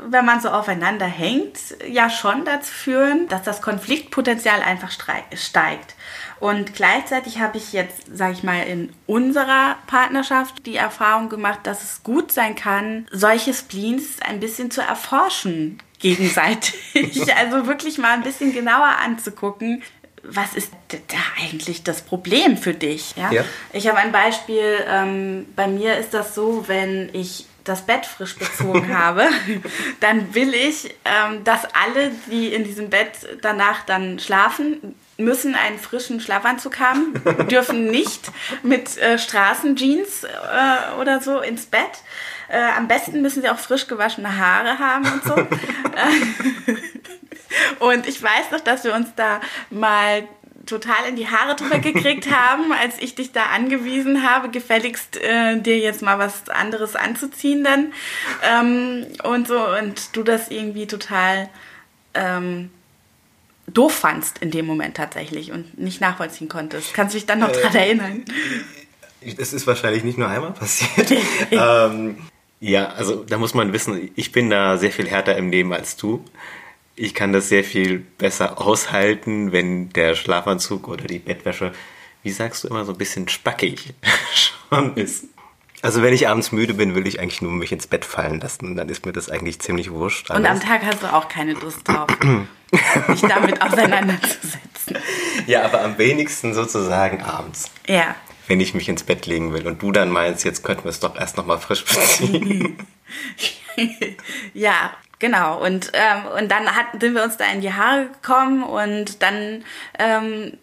wenn 0.07 0.25
man 0.25 0.41
so 0.41 0.51
aufeinander 0.51 1.07
hängt, 1.07 1.59
ja 1.89 2.11
schon 2.11 2.45
dazu 2.45 2.71
führen, 2.71 3.29
dass 3.29 3.43
das 3.43 3.63
Konfliktpotenzial 3.63 4.61
einfach 4.63 4.91
steigt. 4.91 5.95
Und 6.41 6.75
gleichzeitig 6.75 7.41
habe 7.41 7.57
ich 7.57 7.73
jetzt, 7.73 8.15
sage 8.15 8.35
ich 8.35 8.43
mal, 8.43 8.63
in 8.65 8.93
unserer 9.07 9.77
Partnerschaft 9.87 10.67
die 10.67 10.77
Erfahrung 10.77 11.31
gemacht, 11.31 11.61
dass 11.63 11.83
es 11.83 12.03
gut 12.03 12.31
sein 12.31 12.55
kann, 12.55 13.07
solche 13.11 13.55
Spleens 13.55 14.21
ein 14.21 14.41
bisschen 14.41 14.71
zu 14.71 14.83
erforschen 14.83 15.79
gegenseitig. 16.05 17.33
also 17.37 17.67
wirklich 17.67 17.97
mal 17.97 18.13
ein 18.13 18.23
bisschen 18.23 18.53
genauer 18.53 18.99
anzugucken, 19.03 19.83
was 20.27 20.55
ist 20.55 20.73
da 20.91 21.43
eigentlich 21.43 21.83
das 21.83 22.03
Problem 22.03 22.57
für 22.57 22.75
dich? 22.75 23.15
Ja? 23.17 23.31
ja. 23.33 23.45
Ich 23.73 23.89
habe 23.89 23.99
ein 23.99 24.13
Beispiel, 24.13 24.79
ähm, 24.89 25.47
bei 25.57 25.67
mir 25.67 25.97
ist 25.97 26.15
das 26.15 26.35
so, 26.35 26.65
wenn 26.67 27.11
ich 27.13 27.47
das 27.65 27.83
Bett 27.83 28.07
frisch 28.07 28.37
bezogen 28.37 28.97
habe, 28.99 29.27
dann 30.01 30.35
will 30.35 30.55
ich, 30.55 30.95
ähm, 31.05 31.45
dass 31.45 31.65
alle, 31.65 32.13
die 32.31 32.53
in 32.53 32.65
diesem 32.65 32.91
Bett 32.91 33.13
danach 33.43 33.85
dann 33.85 34.19
schlafen, 34.19 34.95
müssen 35.17 35.55
einen 35.55 35.79
frischen 35.79 36.21
Schlafanzug 36.21 36.79
haben, 36.79 37.15
dürfen 37.51 37.87
nicht 37.87 38.31
mit 38.63 38.99
äh, 38.99 39.19
Straßenjeans 39.19 40.25
äh, 40.25 41.01
oder 41.01 41.21
so 41.21 41.41
ins 41.41 41.67
Bett. 41.67 41.83
Äh, 42.49 42.61
am 42.77 42.89
besten 42.89 43.23
müssen 43.23 43.43
sie 43.43 43.49
auch 43.49 43.59
frisch 43.59 43.87
gewaschene 43.87 44.37
Haare 44.37 44.79
haben 44.79 45.11
und 45.11 45.25
so. 45.25 45.35
und 47.79 48.07
ich 48.07 48.23
weiß 48.23 48.51
noch, 48.53 48.61
dass 48.61 48.85
wir 48.85 48.95
uns 48.95 49.09
da 49.17 49.41
mal 49.71 50.27
total 50.67 51.09
in 51.09 51.17
die 51.17 51.29
Haare 51.29 51.57
drüber 51.57 51.79
gekriegt 51.79 52.31
haben, 52.31 52.73
als 52.73 52.99
ich 52.99 53.15
dich 53.15 53.33
da 53.33 53.47
angewiesen 53.47 54.29
habe, 54.29 54.51
gefälligst 54.51 55.17
äh, 55.19 55.61
dir 55.61 55.79
jetzt 55.79 56.03
mal 56.03 56.19
was 56.19 56.49
anderes 56.49 56.97
anzuziehen 56.97 57.65
dann 57.65 57.93
ähm, 58.43 59.07
und 59.23 59.47
so 59.47 59.59
und 59.79 60.17
du 60.17 60.23
das 60.23 60.51
irgendwie 60.51 60.87
total 60.87 61.49
ähm, 62.15 62.71
doof 63.67 63.95
fandst 63.95 64.39
in 64.39 64.51
dem 64.51 64.67
Moment 64.67 64.97
tatsächlich 64.97 65.53
und 65.53 65.79
nicht 65.79 66.01
nachvollziehen 66.01 66.49
konntest. 66.49 66.95
Kannst 66.95 67.15
du 67.15 67.19
dich 67.19 67.27
dann 67.27 67.41
noch 67.41 67.51
äh, 67.51 67.61
dran 67.61 67.75
erinnern? 67.75 68.25
Das 69.39 69.53
ist 69.53 69.67
wahrscheinlich 69.67 70.05
nicht 70.05 70.19
nur 70.19 70.29
einmal 70.29 70.53
passiert. 70.53 71.11
ähm, 71.51 72.19
ja, 72.61 72.89
also 72.89 73.25
da 73.25 73.39
muss 73.39 73.55
man 73.55 73.73
wissen, 73.73 74.11
ich 74.17 74.33
bin 74.33 74.51
da 74.51 74.77
sehr 74.77 74.91
viel 74.91 75.09
härter 75.09 75.37
im 75.37 75.51
Leben 75.51 75.73
als 75.73 75.97
du. 75.97 76.25
Ich 76.97 77.15
kann 77.15 77.33
das 77.33 77.49
sehr 77.49 77.65
viel 77.65 77.99
besser 77.99 78.61
aushalten, 78.61 79.53
wenn 79.53 79.91
der 79.91 80.15
Schlafanzug 80.15 80.89
oder 80.89 81.05
die 81.05 81.19
Bettwäsche, 81.19 81.73
wie 82.23 82.31
sagst 82.31 82.65
du 82.65 82.69
immer, 82.69 82.85
so 82.85 82.93
ein 82.93 82.99
bisschen 82.99 83.29
spackig 83.29 83.95
schon 84.69 84.97
ist. 84.97 85.25
Also 85.85 86.01
wenn 86.01 86.15
ich 86.15 86.29
abends 86.29 86.51
müde 86.51 86.73
bin, 86.73 86.95
will 86.95 87.07
ich 87.07 87.21
eigentlich 87.21 87.43
nur 87.43 87.53
mich 87.53 87.71
ins 87.71 87.87
Bett 87.87 88.07
fallen 88.07 88.41
lassen. 88.41 88.75
Dann 88.75 88.89
ist 88.89 89.05
mir 89.05 89.13
das 89.13 89.29
eigentlich 89.29 89.59
ziemlich 89.59 89.91
wurscht. 89.91 90.31
Alles. 90.31 90.41
Und 90.41 90.47
am 90.47 90.61
Tag 90.61 90.83
hast 90.83 91.03
du 91.03 91.13
auch 91.13 91.29
keine 91.29 91.53
Lust 91.53 91.87
drauf, 91.87 92.07
dich 93.09 93.21
damit 93.21 93.61
auseinanderzusetzen. 93.61 94.97
Ja, 95.47 95.63
aber 95.65 95.83
am 95.83 95.99
wenigsten 95.99 96.55
sozusagen 96.55 97.23
abends. 97.23 97.71
Ja. 97.87 98.15
Wenn 98.47 98.61
ich 98.61 98.73
mich 98.73 98.89
ins 98.89 99.03
Bett 99.03 99.27
legen 99.27 99.53
will 99.53 99.67
und 99.67 99.83
du 99.83 99.93
dann 99.93 100.09
meinst, 100.09 100.45
jetzt 100.45 100.65
könnten 100.65 100.85
wir 100.85 100.91
es 100.91 101.01
doch 101.01 101.17
erst 101.17 101.37
nochmal 101.37 101.59
frisch 101.59 101.85
beziehen. 101.85 102.79
ja, 104.55 104.91
genau. 105.19 105.65
Und, 105.65 105.93
ähm, 105.95 106.27
und 106.39 106.51
dann 106.51 106.75
hat, 106.75 106.87
sind 107.01 107.15
wir 107.15 107.23
uns 107.23 107.37
da 107.37 107.45
in 107.47 107.61
die 107.61 107.73
Haare 107.73 108.07
gekommen 108.07 108.63
und 108.63 109.23
dann, 109.23 109.65
ähm, 109.99 110.59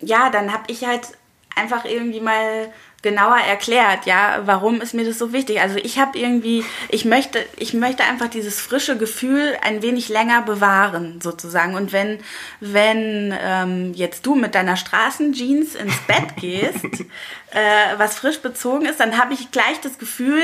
ja, 0.00 0.30
dann 0.30 0.52
habe 0.52 0.64
ich 0.68 0.84
halt 0.84 1.08
einfach 1.56 1.84
irgendwie 1.84 2.20
mal 2.20 2.72
genauer 3.04 3.36
erklärt, 3.36 4.06
ja, 4.06 4.40
warum 4.46 4.80
ist 4.80 4.94
mir 4.94 5.04
das 5.04 5.18
so 5.18 5.32
wichtig? 5.32 5.60
Also 5.60 5.76
ich 5.76 5.98
habe 5.98 6.18
irgendwie, 6.18 6.64
ich 6.88 7.04
möchte, 7.04 7.38
ich 7.58 7.74
möchte 7.74 8.02
einfach 8.02 8.28
dieses 8.28 8.60
frische 8.60 8.96
Gefühl 8.96 9.56
ein 9.62 9.82
wenig 9.82 10.08
länger 10.08 10.40
bewahren, 10.40 11.20
sozusagen. 11.20 11.74
Und 11.74 11.92
wenn, 11.92 12.18
wenn 12.60 13.34
ähm, 13.38 13.92
jetzt 13.92 14.24
du 14.24 14.34
mit 14.34 14.54
deiner 14.54 14.76
Straßenjeans 14.76 15.74
ins 15.74 16.00
Bett 16.06 16.36
gehst, 16.40 16.82
äh, 17.50 17.98
was 17.98 18.16
frisch 18.16 18.40
bezogen 18.40 18.86
ist, 18.86 19.00
dann 19.00 19.18
habe 19.18 19.34
ich 19.34 19.50
gleich 19.50 19.78
das 19.82 19.98
Gefühl, 19.98 20.42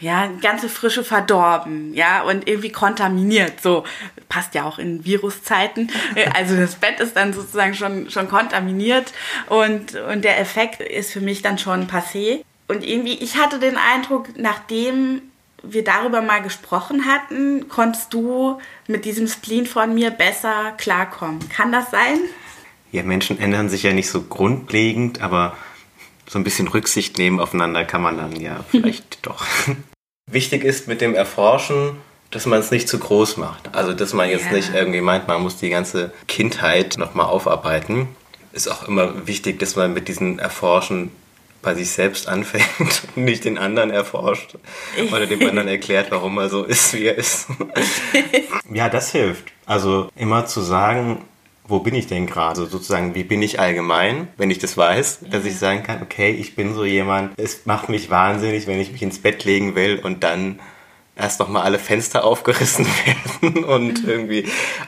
ja, 0.00 0.30
ganze 0.40 0.68
Frische 0.68 1.04
verdorben, 1.04 1.94
ja, 1.94 2.22
und 2.22 2.48
irgendwie 2.48 2.72
kontaminiert. 2.72 3.60
So 3.62 3.84
passt 4.28 4.54
ja 4.54 4.64
auch 4.64 4.78
in 4.78 5.04
Viruszeiten. 5.04 5.90
Also 6.34 6.56
das 6.56 6.74
Bett 6.74 7.00
ist 7.00 7.16
dann 7.16 7.32
sozusagen 7.32 7.74
schon, 7.74 8.10
schon 8.10 8.28
kontaminiert 8.28 9.12
und, 9.48 9.94
und 9.94 10.24
der 10.24 10.40
Effekt 10.40 10.80
ist 10.80 11.12
für 11.12 11.20
mich 11.20 11.42
dann 11.42 11.58
schon 11.58 11.86
passé. 11.86 12.42
Und 12.68 12.84
irgendwie, 12.84 13.14
ich 13.14 13.36
hatte 13.36 13.58
den 13.58 13.76
Eindruck, 13.76 14.28
nachdem 14.36 15.22
wir 15.62 15.84
darüber 15.84 16.20
mal 16.20 16.42
gesprochen 16.42 17.06
hatten, 17.06 17.68
konntest 17.68 18.12
du 18.12 18.58
mit 18.86 19.04
diesem 19.04 19.28
Spleen 19.28 19.66
von 19.66 19.94
mir 19.94 20.10
besser 20.10 20.72
klarkommen. 20.76 21.48
Kann 21.48 21.72
das 21.72 21.90
sein? 21.90 22.18
Ja, 22.92 23.02
Menschen 23.02 23.38
ändern 23.38 23.68
sich 23.68 23.82
ja 23.82 23.92
nicht 23.92 24.10
so 24.10 24.22
grundlegend, 24.22 25.20
aber 25.22 25.56
so 26.28 26.38
ein 26.38 26.44
bisschen 26.44 26.68
Rücksicht 26.68 27.18
nehmen 27.18 27.40
aufeinander 27.40 27.84
kann 27.84 28.02
man 28.02 28.16
dann 28.16 28.40
ja 28.40 28.64
vielleicht 28.68 29.18
doch. 29.26 29.44
Wichtig 30.30 30.64
ist 30.64 30.88
mit 30.88 31.00
dem 31.00 31.14
Erforschen, 31.14 31.96
dass 32.30 32.46
man 32.46 32.58
es 32.58 32.70
nicht 32.70 32.88
zu 32.88 32.98
groß 32.98 33.36
macht. 33.36 33.74
Also, 33.74 33.92
dass 33.92 34.12
man 34.12 34.28
jetzt 34.28 34.46
ja. 34.46 34.52
nicht 34.52 34.74
irgendwie 34.74 35.00
meint, 35.00 35.28
man 35.28 35.40
muss 35.42 35.56
die 35.56 35.70
ganze 35.70 36.12
Kindheit 36.26 36.96
nochmal 36.98 37.26
aufarbeiten. 37.26 38.08
Ist 38.52 38.68
auch 38.68 38.88
immer 38.88 39.26
wichtig, 39.26 39.58
dass 39.60 39.76
man 39.76 39.92
mit 39.92 40.08
diesem 40.08 40.38
Erforschen 40.38 41.12
bei 41.62 41.74
sich 41.74 41.90
selbst 41.90 42.28
anfängt 42.28 42.68
und 43.16 43.24
nicht 43.24 43.44
den 43.44 43.58
anderen 43.58 43.90
erforscht 43.90 44.56
oder 45.10 45.26
dem 45.26 45.48
anderen 45.48 45.68
erklärt, 45.68 46.10
warum 46.10 46.38
er 46.38 46.48
so 46.48 46.62
ist, 46.64 46.94
wie 46.94 47.06
er 47.06 47.16
ist. 47.16 47.48
ja, 48.72 48.88
das 48.88 49.12
hilft. 49.12 49.52
Also 49.66 50.08
immer 50.14 50.46
zu 50.46 50.60
sagen, 50.60 51.24
wo 51.68 51.80
bin 51.80 51.94
ich 51.94 52.06
denn 52.06 52.26
gerade? 52.26 52.60
Also 52.60 52.66
sozusagen, 52.66 53.14
wie 53.14 53.24
bin 53.24 53.42
ich 53.42 53.60
allgemein, 53.60 54.28
wenn 54.36 54.50
ich 54.50 54.58
das 54.58 54.76
weiß, 54.76 55.20
dass 55.30 55.44
ich 55.44 55.58
sagen 55.58 55.82
kann, 55.82 56.02
okay, 56.02 56.30
ich 56.30 56.54
bin 56.54 56.74
so 56.74 56.84
jemand, 56.84 57.38
es 57.38 57.66
macht 57.66 57.88
mich 57.88 58.10
wahnsinnig, 58.10 58.66
wenn 58.66 58.80
ich 58.80 58.92
mich 58.92 59.02
ins 59.02 59.20
Bett 59.20 59.44
legen 59.44 59.74
will 59.74 59.98
und 60.02 60.22
dann 60.22 60.60
erst 61.16 61.40
nochmal 61.40 61.62
alle 61.62 61.78
Fenster 61.78 62.24
aufgerissen 62.24 62.86
werden 62.86 63.64
und 63.64 64.04
mhm. 64.04 64.08
irgendwie 64.08 64.46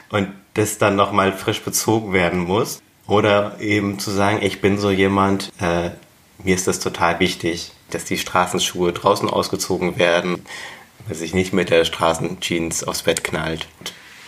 und 0.09 0.29
das 0.53 0.77
dann 0.77 0.95
nochmal 0.95 1.33
frisch 1.33 1.61
bezogen 1.61 2.13
werden 2.13 2.39
muss. 2.39 2.81
Oder 3.07 3.59
eben 3.59 3.97
zu 3.97 4.11
sagen, 4.11 4.39
ich 4.41 4.61
bin 4.61 4.77
so 4.77 4.91
jemand, 4.91 5.51
äh, 5.59 5.89
mir 6.43 6.53
ist 6.53 6.67
das 6.67 6.79
total 6.79 7.19
wichtig, 7.19 7.71
dass 7.89 8.05
die 8.05 8.19
Straßenschuhe 8.19 8.93
draußen 8.93 9.27
ausgezogen 9.27 9.97
werden, 9.97 10.45
dass 11.07 11.19
sich 11.19 11.33
nicht 11.33 11.51
mit 11.51 11.71
der 11.71 11.85
Straßenjeans 11.85 12.83
aufs 12.83 13.01
Bett 13.01 13.23
knallt. 13.23 13.67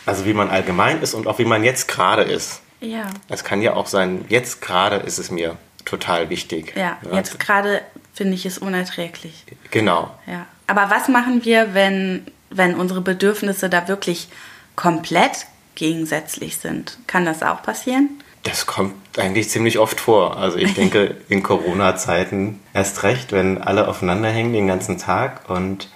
Also 0.06 0.26
wie 0.26 0.34
man 0.34 0.50
allgemein 0.50 1.02
ist 1.02 1.14
und 1.14 1.28
auch 1.28 1.40
wie 1.40 1.46
man 1.46 1.64
jetzt 1.64 1.88
gerade 1.88 2.24
ist. 2.24 2.62
Ja. 2.80 3.08
Es 3.30 3.44
kann 3.44 3.62
ja 3.62 3.74
auch 3.74 3.88
sein, 3.88 4.26
jetzt 4.30 4.62
gerade 4.62 4.98
ist 4.98 5.20
es 5.20 5.32
mir 5.32 5.58
total 5.86 6.30
wichtig. 6.30 6.74
Ja, 6.76 6.98
ja. 7.04 7.16
jetzt 7.16 7.40
gerade 7.40 7.82
finde 8.14 8.34
ich 8.34 8.46
es 8.46 8.58
unerträglich. 8.58 9.46
Genau. 9.70 10.12
Ja. 10.28 10.46
Aber 10.68 10.90
was 10.90 11.08
machen 11.08 11.46
wir, 11.46 11.74
wenn, 11.74 12.26
wenn 12.50 12.76
unsere 12.76 13.02
Bedürfnisse 13.02 13.70
da 13.70 13.88
wirklich 13.88 14.30
komplett 14.76 15.48
gegensätzlich 15.76 16.58
sind? 16.58 16.98
Kann 17.08 17.26
das 17.26 17.44
auch 17.44 17.62
passieren? 17.62 18.10
Das 18.44 18.66
kommt 18.66 18.96
eigentlich 19.20 19.50
ziemlich 19.50 19.78
oft 19.78 20.00
vor. 20.00 20.38
Also 20.38 20.58
ich 20.58 20.74
denke 20.74 21.18
in 21.30 21.44
Corona-Zeiten 21.44 22.60
erst 22.74 23.04
recht, 23.04 23.32
wenn 23.32 23.60
alle 23.60 23.88
aufeinander 23.88 24.30
hängen 24.30 24.54
den 24.54 24.68
ganzen 24.68 24.98
Tag 24.98 25.50
und 25.50 25.90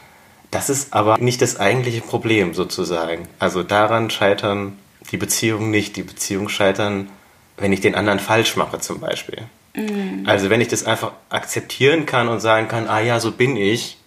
das 0.55 0.69
ist 0.69 0.93
aber 0.93 1.17
nicht 1.17 1.41
das 1.41 1.59
eigentliche 1.59 1.99
Problem 2.01 2.53
sozusagen. 2.53 3.27
Also 3.39 3.61
daran 3.61 4.09
scheitern 4.09 4.79
die 5.11 5.17
Beziehungen 5.17 5.69
nicht. 5.69 5.97
Die 5.97 6.03
Beziehungen 6.03 6.47
scheitern, 6.47 7.09
wenn 7.57 7.73
ich 7.73 7.81
den 7.81 7.93
anderen 7.93 8.19
falsch 8.19 8.55
mache 8.55 8.79
zum 8.79 9.01
Beispiel. 9.01 9.43
Mhm. 9.73 10.23
Also 10.25 10.49
wenn 10.49 10.61
ich 10.61 10.69
das 10.69 10.85
einfach 10.85 11.11
akzeptieren 11.29 12.05
kann 12.05 12.29
und 12.29 12.39
sagen 12.39 12.69
kann, 12.69 12.87
ah 12.87 13.01
ja, 13.01 13.19
so 13.19 13.31
bin 13.31 13.57
ich. 13.57 13.97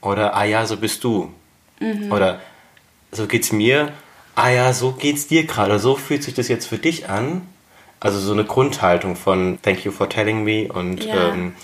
Oder 0.00 0.34
ah 0.34 0.44
ja, 0.44 0.66
so 0.66 0.76
bist 0.76 1.04
du. 1.04 1.32
Mhm. 1.78 2.10
Oder 2.10 2.40
so 3.12 3.28
geht's 3.28 3.52
mir. 3.52 3.92
Ah 4.34 4.50
ja, 4.50 4.72
so 4.72 4.92
geht's 4.92 5.28
dir 5.28 5.46
gerade. 5.46 5.78
So 5.78 5.94
fühlt 5.94 6.24
sich 6.24 6.34
das 6.34 6.48
jetzt 6.48 6.66
für 6.66 6.78
dich 6.78 7.08
an. 7.08 7.42
Also 8.00 8.18
so 8.18 8.32
eine 8.32 8.44
Grundhaltung 8.44 9.14
von 9.14 9.60
Thank 9.62 9.84
you 9.84 9.92
for 9.92 10.08
telling 10.08 10.42
me 10.42 10.72
und 10.72 11.04
ja. 11.04 11.30
ähm, 11.30 11.54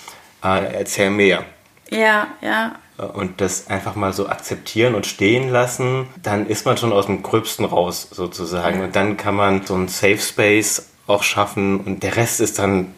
äh, 0.42 0.72
erzähl 0.72 1.10
mehr. 1.10 1.44
Ja, 1.90 2.28
ja 2.40 2.76
und 2.96 3.40
das 3.40 3.68
einfach 3.68 3.96
mal 3.96 4.12
so 4.12 4.28
akzeptieren 4.28 4.94
und 4.94 5.06
stehen 5.06 5.50
lassen, 5.50 6.06
dann 6.22 6.46
ist 6.46 6.64
man 6.64 6.76
schon 6.76 6.92
aus 6.92 7.06
dem 7.06 7.22
Gröbsten 7.22 7.64
raus 7.64 8.08
sozusagen. 8.10 8.82
Und 8.82 8.94
dann 8.94 9.16
kann 9.16 9.34
man 9.34 9.66
so 9.66 9.74
einen 9.74 9.88
Safe 9.88 10.18
Space 10.18 10.90
auch 11.06 11.22
schaffen 11.22 11.80
und 11.80 12.02
der 12.02 12.16
Rest 12.16 12.40
ist 12.40 12.58
dann 12.58 12.94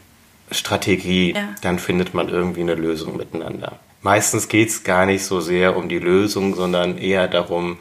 Strategie. 0.51 1.35
Ja. 1.35 1.49
Dann 1.63 1.79
findet 1.79 2.15
man 2.15 2.29
irgendwie 2.29 2.61
eine 2.61 2.75
Lösung 2.75 3.17
miteinander. 3.17 3.79
Meistens 4.03 4.49
geht 4.49 4.69
es 4.69 4.85
gar 4.85 5.07
nicht 5.07 5.25
so 5.25 5.41
sehr 5.41 5.77
um 5.77 5.89
die 5.89 5.99
Lösung, 5.99 6.55
sondern 6.55 6.99
eher 6.99 7.27
darum, 7.27 7.79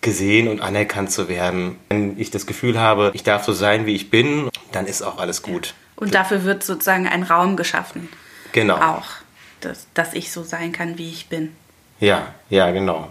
gesehen 0.00 0.48
und 0.48 0.60
anerkannt 0.60 1.10
zu 1.10 1.28
werden. 1.28 1.76
Wenn 1.88 2.20
ich 2.20 2.30
das 2.30 2.46
Gefühl 2.46 2.78
habe, 2.78 3.10
ich 3.14 3.22
darf 3.22 3.44
so 3.44 3.52
sein, 3.52 3.86
wie 3.86 3.94
ich 3.94 4.10
bin, 4.10 4.50
dann 4.70 4.86
ist 4.86 5.02
auch 5.02 5.18
alles 5.18 5.42
gut. 5.42 5.74
Und 5.96 6.14
dafür 6.14 6.44
wird 6.44 6.62
sozusagen 6.62 7.08
ein 7.08 7.22
Raum 7.22 7.56
geschaffen. 7.56 8.08
Genau. 8.52 8.76
Auch 8.76 9.23
dass, 9.64 9.86
dass 9.94 10.14
ich 10.14 10.30
so 10.32 10.42
sein 10.42 10.72
kann, 10.72 10.98
wie 10.98 11.10
ich 11.10 11.28
bin. 11.28 11.54
Ja, 12.00 12.28
ja, 12.50 12.70
genau. 12.70 13.08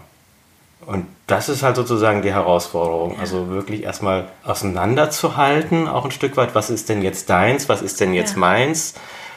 Und 0.86 1.06
das 1.28 1.48
ist 1.50 1.64
halt 1.64 1.76
sozusagen 1.78 2.22
die 2.22 2.34
Herausforderung. 2.34 3.18
Also 3.20 3.48
wirklich 3.50 3.84
erstmal 3.84 4.28
auseinanderzuhalten, 4.44 5.88
auch 5.88 6.06
ein 6.06 6.12
Stück 6.12 6.36
weit, 6.38 6.56
was 6.56 6.70
ist 6.70 6.90
denn 6.90 7.02
jetzt 7.02 7.30
deins, 7.30 7.70
was 7.70 7.82
ist 7.82 8.00
denn 8.00 8.14
jetzt 8.14 8.34
Ja. 8.34 8.40
meins. 8.40 8.94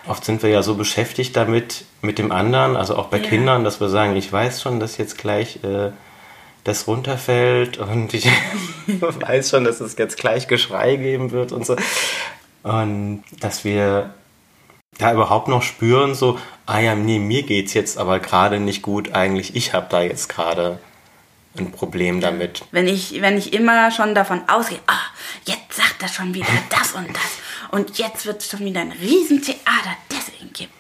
Oft 0.09 0.25
sind 0.25 0.43
wir 0.43 0.51
ja 0.51 0.63
so 0.63 0.75
beschäftigt 0.75 1.37
damit, 1.37 1.85
mit 2.03 2.19
dem 2.19 2.31
anderen, 2.33 2.77
also 2.77 2.97
auch 2.97 3.07
bei 3.09 3.19
Ja. 3.19 3.29
Kindern, 3.29 3.65
dass 3.65 3.81
wir 3.81 3.89
sagen, 3.89 4.17
ich 4.17 4.33
weiß 4.33 4.63
schon, 4.63 4.79
dass 4.81 4.99
jetzt 4.99 5.19
gleich 5.19 5.61
äh, 5.65 5.91
das 6.65 6.87
runterfällt 6.89 7.79
und 7.79 8.13
ich 8.15 8.27
weiß 8.89 9.51
schon, 9.51 9.65
dass 9.65 9.81
es 9.81 9.97
jetzt 9.99 10.17
gleich 10.17 10.49
Geschrei 10.49 10.97
geben 10.97 11.31
wird 11.31 11.53
und 11.53 11.65
so. 11.67 11.77
Und 12.65 13.23
dass 13.41 13.65
wir 13.65 14.11
da 14.99 15.13
überhaupt 15.13 15.49
noch 15.49 15.63
spüren, 15.63 16.15
so, 16.15 16.39
ah 16.65 16.79
ja, 16.79 16.95
nee, 16.95 17.19
mir 17.19 17.43
geht's 17.43 17.75
jetzt 17.75 17.99
aber 17.99 18.19
gerade 18.19 18.61
nicht 18.61 18.83
gut, 18.83 19.13
eigentlich, 19.13 19.55
ich 19.55 19.73
habe 19.73 19.87
da 19.91 20.03
jetzt 20.03 20.29
gerade 20.29 20.79
ein 21.59 21.73
Problem 21.73 22.21
damit. 22.21 22.65
Wenn 22.71 22.87
ich, 22.87 23.21
wenn 23.23 23.39
ich 23.39 23.53
immer 23.53 23.91
schon 23.91 24.15
davon 24.15 24.43
ausgehe, 24.49 24.81
ah, 24.87 24.99
jetzt 25.45 25.75
sagt 25.75 26.03
er 26.03 26.09
schon 26.09 26.35
wieder 26.35 26.47
das 26.71 26.93
und 26.93 27.09
das 27.09 27.47
und 27.71 27.99
jetzt 27.99 28.27
wird 28.27 28.41
es 28.41 28.51
schon 28.51 28.61
wieder 28.61 28.81
ein 28.81 28.93
Riesentheater 28.93 29.97
deswegen 30.27 30.53
geben, 30.53 30.71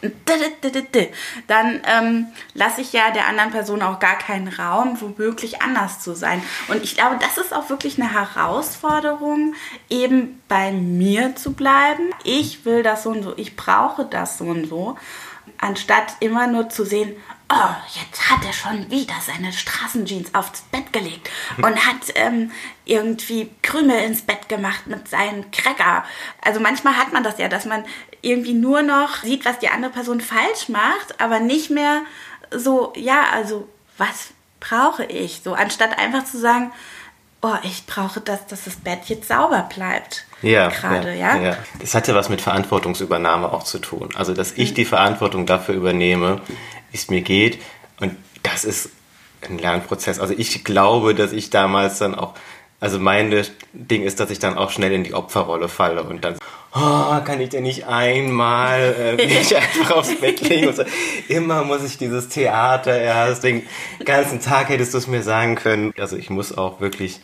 dann 1.47 1.81
ähm, 1.87 2.27
lasse 2.55 2.81
ich 2.81 2.93
ja 2.93 3.11
der 3.11 3.27
anderen 3.27 3.51
Person 3.51 3.83
auch 3.83 3.99
gar 3.99 4.19
keinen 4.19 4.49
Raum, 4.49 5.01
womöglich 5.01 5.63
anders 5.63 6.01
zu 6.01 6.15
sein. 6.15 6.43
Und 6.69 6.83
ich 6.83 6.97
glaube, 6.97 7.17
das 7.21 7.39
ist 7.39 7.55
auch 7.55 7.69
wirklich 7.71 8.01
eine 8.01 8.13
Herausforderung, 8.13 9.55
eben 9.89 10.43
bei 10.49 10.73
mir 10.73 11.37
zu 11.37 11.53
bleiben. 11.53 12.11
Ich 12.25 12.65
will 12.65 12.83
das 12.83 13.03
so 13.03 13.11
und 13.11 13.23
so, 13.23 13.35
ich 13.37 13.57
brauche 13.57 14.05
das 14.05 14.39
so 14.39 14.45
und 14.45 14.67
so, 14.69 14.97
anstatt 15.61 16.17
immer 16.21 16.47
nur 16.47 16.69
zu 16.69 16.85
sehen, 16.85 17.17
oh, 17.49 17.75
jetzt 18.01 18.29
hat 18.31 18.45
er 18.45 18.53
schon 18.53 18.91
wieder 18.91 19.15
seine 19.25 19.53
Straßenjeans 19.53 20.35
aufs 20.35 20.63
Bett 20.63 20.93
gelegt 20.93 21.31
und 21.59 21.87
hat 21.87 22.13
ähm, 22.15 22.51
irgendwie 22.85 23.51
Krümel 23.63 24.03
ins 24.05 24.23
Bett 24.23 24.49
gemacht 24.49 24.87
mit 24.87 25.09
seinen 25.09 25.51
Cracker. 25.51 26.05
Also 26.43 26.61
manchmal 26.61 26.97
hat 26.97 27.13
man 27.13 27.23
das 27.23 27.39
ja, 27.39 27.49
dass 27.49 27.65
man 27.65 27.85
irgendwie 28.23 28.55
nur 28.55 28.83
noch 28.83 29.23
sieht, 29.23 29.45
was 29.45 29.59
die 29.61 29.69
andere 29.69 29.93
Person 29.93 30.21
falsch 30.21 30.69
macht, 30.69 31.21
aber 31.21 31.39
nicht 31.39 31.71
mehr 31.71 32.03
so, 32.51 32.93
ja, 32.97 33.27
also 33.33 33.69
was 33.99 34.31
brauche 34.61 35.05
ich? 35.05 35.43
So, 35.45 35.55
anstatt 35.55 35.99
einfach 35.99 36.25
zu 36.25 36.39
sagen, 36.39 36.73
oh, 37.47 37.57
ich 37.63 37.87
brauche 37.87 38.21
das, 38.21 38.47
dass 38.47 38.65
das 38.65 38.77
Bett 38.77 39.01
jetzt 39.07 39.29
sauber 39.29 39.69
bleibt. 39.75 40.25
Ja, 40.43 40.69
Gerade, 40.69 41.15
ja? 41.15 41.37
ja. 41.37 41.57
Das 41.81 41.95
hat 41.95 42.09
ja 42.09 42.15
was 42.15 42.29
mit 42.29 42.41
Verantwortungsübernahme 42.41 43.53
auch 43.53 43.63
zu 43.63 43.79
tun. 43.79 44.11
Also, 44.17 44.35
dass 44.35 44.53
ich 44.53 44.75
die 44.75 44.85
Verantwortung 44.85 45.47
dafür 45.47 45.75
übernehme, 45.75 46.41
wie 46.91 46.97
es 46.97 47.09
mir 47.09 47.23
geht. 47.23 47.63
Und 48.01 48.17
das 48.43 48.65
ist 48.65 48.91
ein 49.49 49.59
Lernprozess. 49.59 50.19
Also, 50.19 50.35
ich 50.37 50.65
glaube, 50.65 51.15
dass 51.15 51.33
ich 51.33 51.51
damals 51.51 51.99
dann 51.99 52.15
auch, 52.15 52.35
also 52.81 52.99
mein 52.99 53.45
Ding 53.73 54.03
ist, 54.03 54.21
dass 54.21 54.31
ich 54.31 54.39
dann 54.39 54.59
auch 54.59 54.71
schnell 54.71 54.93
in 54.93 55.05
die 55.05 55.15
Opferrolle 55.15 55.69
falle 55.69 56.03
und 56.03 56.25
dann, 56.25 56.37
oh, 56.75 57.25
kann 57.25 57.41
ich 57.41 57.51
denn 57.51 57.63
nicht 57.63 57.87
einmal 57.87 59.17
äh, 59.19 59.27
mich 59.27 59.57
einfach 59.57 59.93
aufs 59.93 60.17
Bett 60.21 60.41
legen 60.47 60.73
so. 60.75 60.85
Immer 61.29 61.65
muss 61.65 61.85
ich 61.85 61.97
dieses 61.97 62.29
Theater, 62.29 63.01
ja, 63.01 63.29
deswegen, 63.29 63.63
den 64.01 64.05
ganzen 64.05 64.41
Tag 64.41 64.69
hättest 64.69 64.93
du 64.95 64.99
es 64.99 65.07
mir 65.07 65.23
sagen 65.23 65.55
können. 65.55 65.95
Also, 65.99 66.17
ich 66.17 66.29
muss 66.29 66.57
auch 66.57 66.81
wirklich 66.81 67.21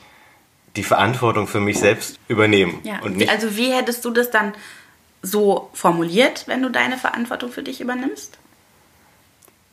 die 0.76 0.82
Verantwortung 0.82 1.46
für 1.46 1.60
mich 1.60 1.78
selbst 1.78 2.18
übernehmen. 2.28 2.80
Ja, 2.84 3.00
also 3.28 3.56
wie 3.56 3.72
hättest 3.72 4.04
du 4.04 4.10
das 4.10 4.30
dann 4.30 4.54
so 5.20 5.70
formuliert, 5.74 6.44
wenn 6.46 6.62
du 6.62 6.70
deine 6.70 6.98
Verantwortung 6.98 7.52
für 7.52 7.62
dich 7.62 7.80
übernimmst? 7.80 8.38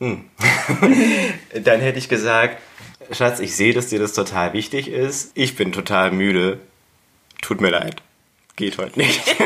dann 0.00 1.80
hätte 1.80 1.98
ich 1.98 2.08
gesagt, 2.08 2.60
Schatz, 3.12 3.40
ich 3.40 3.54
sehe, 3.54 3.74
dass 3.74 3.88
dir 3.88 3.98
das 3.98 4.14
total 4.14 4.52
wichtig 4.52 4.88
ist. 4.88 5.32
Ich 5.34 5.56
bin 5.56 5.72
total 5.72 6.12
müde. 6.12 6.60
Tut 7.42 7.60
mir 7.60 7.70
leid. 7.70 8.02
Geht 8.56 8.78
heute 8.78 8.98
nicht. 8.98 9.22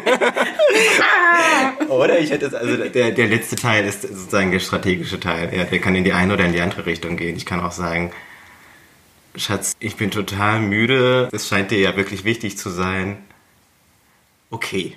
oder 1.88 2.18
ich 2.18 2.30
hätte 2.30 2.46
es, 2.46 2.54
also 2.54 2.76
der, 2.76 3.12
der 3.12 3.26
letzte 3.26 3.56
Teil 3.56 3.84
ist 3.84 4.02
sozusagen 4.02 4.50
der 4.50 4.60
strategische 4.60 5.18
Teil. 5.18 5.52
Ja, 5.56 5.64
der 5.64 5.80
kann 5.80 5.94
in 5.94 6.04
die 6.04 6.12
eine 6.12 6.34
oder 6.34 6.44
in 6.44 6.52
die 6.52 6.60
andere 6.60 6.86
Richtung 6.86 7.16
gehen. 7.16 7.36
Ich 7.36 7.46
kann 7.46 7.60
auch 7.60 7.72
sagen, 7.72 8.12
Schatz, 9.36 9.76
ich 9.80 9.96
bin 9.96 10.10
total 10.10 10.60
müde. 10.60 11.28
Es 11.32 11.48
scheint 11.48 11.70
dir 11.70 11.78
ja 11.78 11.96
wirklich 11.96 12.24
wichtig 12.24 12.56
zu 12.56 12.70
sein. 12.70 13.24
Okay. 14.50 14.96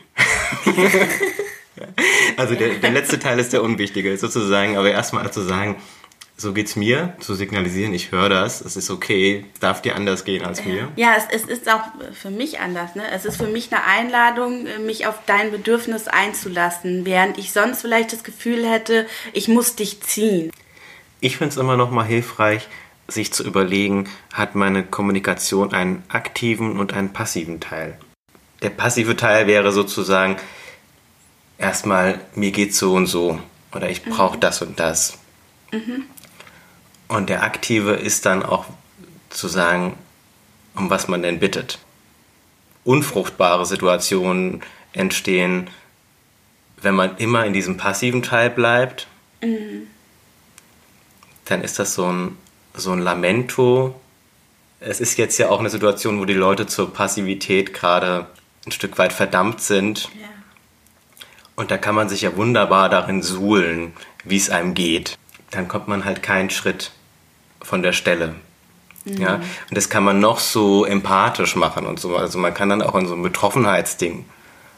also 2.37 2.55
der, 2.55 2.75
der 2.75 2.91
letzte 2.91 3.17
Teil 3.17 3.39
ist 3.39 3.53
der 3.53 3.63
unwichtige, 3.63 4.15
sozusagen, 4.17 4.77
aber 4.77 4.91
erstmal 4.91 5.31
zu 5.31 5.41
sagen, 5.41 5.77
so 6.39 6.53
geht's 6.53 6.75
mir, 6.75 7.15
zu 7.19 7.33
signalisieren, 7.33 7.95
ich 7.95 8.11
höre 8.11 8.29
das, 8.29 8.61
es 8.61 8.77
ist 8.77 8.91
okay, 8.91 9.45
darf 9.59 9.81
dir 9.81 9.95
anders 9.95 10.23
gehen 10.23 10.45
als 10.45 10.63
mir. 10.63 10.89
Ja, 10.95 11.15
es, 11.17 11.25
es 11.31 11.49
ist 11.49 11.67
auch 11.67 11.81
für 12.13 12.29
mich 12.29 12.59
anders. 12.59 12.93
Ne? 12.93 13.03
Es 13.11 13.25
ist 13.25 13.37
für 13.37 13.47
mich 13.47 13.73
eine 13.73 13.83
Einladung, 13.83 14.67
mich 14.85 15.07
auf 15.07 15.15
dein 15.25 15.49
Bedürfnis 15.49 16.07
einzulassen, 16.07 17.05
während 17.05 17.39
ich 17.39 17.51
sonst 17.51 17.81
vielleicht 17.81 18.13
das 18.13 18.23
Gefühl 18.23 18.69
hätte, 18.69 19.07
ich 19.33 19.47
muss 19.47 19.75
dich 19.75 20.01
ziehen. 20.01 20.51
Ich 21.19 21.37
finde 21.37 21.53
es 21.53 21.57
immer 21.57 21.75
noch 21.75 21.89
mal 21.89 22.05
hilfreich, 22.05 22.67
sich 23.07 23.31
zu 23.33 23.43
überlegen, 23.43 24.09
hat 24.33 24.55
meine 24.55 24.83
Kommunikation 24.83 25.73
einen 25.73 26.03
aktiven 26.09 26.79
und 26.79 26.93
einen 26.93 27.13
passiven 27.13 27.59
Teil. 27.59 27.97
Der 28.61 28.69
passive 28.69 29.15
Teil 29.15 29.47
wäre 29.47 29.71
sozusagen 29.71 30.37
erstmal, 31.57 32.19
mir 32.35 32.51
geht's 32.51 32.77
so 32.77 32.93
und 32.93 33.07
so 33.07 33.39
oder 33.73 33.89
ich 33.89 34.03
brauche 34.03 34.37
das 34.37 34.61
und 34.61 34.79
das. 34.79 35.17
Und 37.07 37.29
der 37.29 37.43
aktive 37.43 37.93
ist 37.93 38.25
dann 38.25 38.43
auch 38.43 38.65
zu 39.29 39.47
sagen, 39.47 39.97
um 40.75 40.89
was 40.89 41.07
man 41.07 41.21
denn 41.21 41.39
bittet. 41.39 41.79
Unfruchtbare 42.83 43.65
Situationen 43.65 44.61
entstehen, 44.93 45.69
wenn 46.81 46.95
man 46.95 47.17
immer 47.17 47.45
in 47.45 47.53
diesem 47.53 47.77
passiven 47.77 48.23
Teil 48.23 48.49
bleibt. 48.49 49.07
Dann 51.45 51.61
ist 51.61 51.79
das 51.79 51.93
so 51.93 52.05
ein, 52.05 52.37
so 52.77 52.91
ein 52.91 52.99
Lamento. 52.99 53.99
Es 54.79 55.01
ist 55.01 55.17
jetzt 55.17 55.37
ja 55.37 55.49
auch 55.49 55.59
eine 55.59 55.69
Situation, 55.69 56.19
wo 56.19 56.25
die 56.25 56.33
Leute 56.33 56.67
zur 56.67 56.93
Passivität 56.93 57.73
gerade 57.73 58.27
ein 58.65 58.71
Stück 58.71 58.97
weit 58.97 59.13
verdammt 59.13 59.61
sind. 59.61 60.09
Ja. 60.19 60.27
Und 61.55 61.71
da 61.71 61.77
kann 61.77 61.95
man 61.95 62.07
sich 62.07 62.21
ja 62.21 62.35
wunderbar 62.35 62.89
darin 62.89 63.23
suhlen, 63.23 63.93
wie 64.23 64.37
es 64.37 64.49
einem 64.49 64.75
geht. 64.75 65.17
Dann 65.49 65.67
kommt 65.67 65.87
man 65.87 66.05
halt 66.05 66.21
keinen 66.21 66.49
Schritt 66.49 66.91
von 67.61 67.81
der 67.81 67.93
Stelle. 67.93 68.35
Ja? 69.05 69.35
Und 69.35 69.45
das 69.71 69.89
kann 69.89 70.03
man 70.03 70.19
noch 70.19 70.39
so 70.39 70.85
empathisch 70.85 71.55
machen 71.55 71.85
und 71.85 71.99
so. 71.99 72.15
Also 72.15 72.37
man 72.37 72.53
kann 72.53 72.69
dann 72.69 72.81
auch 72.81 72.95
in 72.95 73.07
so 73.07 73.15
ein 73.15 73.23
Betroffenheitsding 73.23 74.25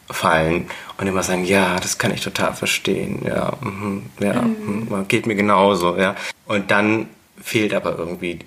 fallen 0.10 0.70
und 0.98 1.08
immer 1.08 1.24
sagen, 1.24 1.46
ja, 1.46 1.80
das 1.80 1.98
kann 1.98 2.14
ich 2.14 2.22
total 2.22 2.54
verstehen. 2.54 3.24
Ja, 3.26 3.54
mhm, 3.62 4.06
ja, 4.20 4.42
mhm. 4.42 5.08
geht 5.08 5.28
mir 5.28 5.36
genauso. 5.36 5.98
Ja. 5.98 6.16
Und 6.46 6.72
dann 6.72 7.08
fehlt 7.42 7.74
aber 7.74 7.98
irgendwie 7.98 8.40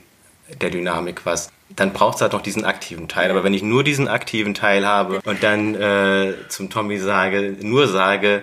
der 0.60 0.70
Dynamik 0.70 1.24
was. 1.24 1.50
Dann 1.70 1.92
braucht 1.92 2.16
es 2.16 2.20
halt 2.20 2.32
noch 2.32 2.42
diesen 2.42 2.64
aktiven 2.64 3.08
Teil. 3.08 3.30
Aber 3.30 3.44
wenn 3.44 3.54
ich 3.54 3.62
nur 3.62 3.82
diesen 3.84 4.08
aktiven 4.08 4.52
Teil 4.54 4.86
habe 4.86 5.20
und 5.24 5.42
dann 5.42 5.74
äh, 5.74 6.34
zum 6.48 6.68
Tommy 6.68 6.98
sage, 6.98 7.56
nur 7.60 7.88
sage, 7.88 8.42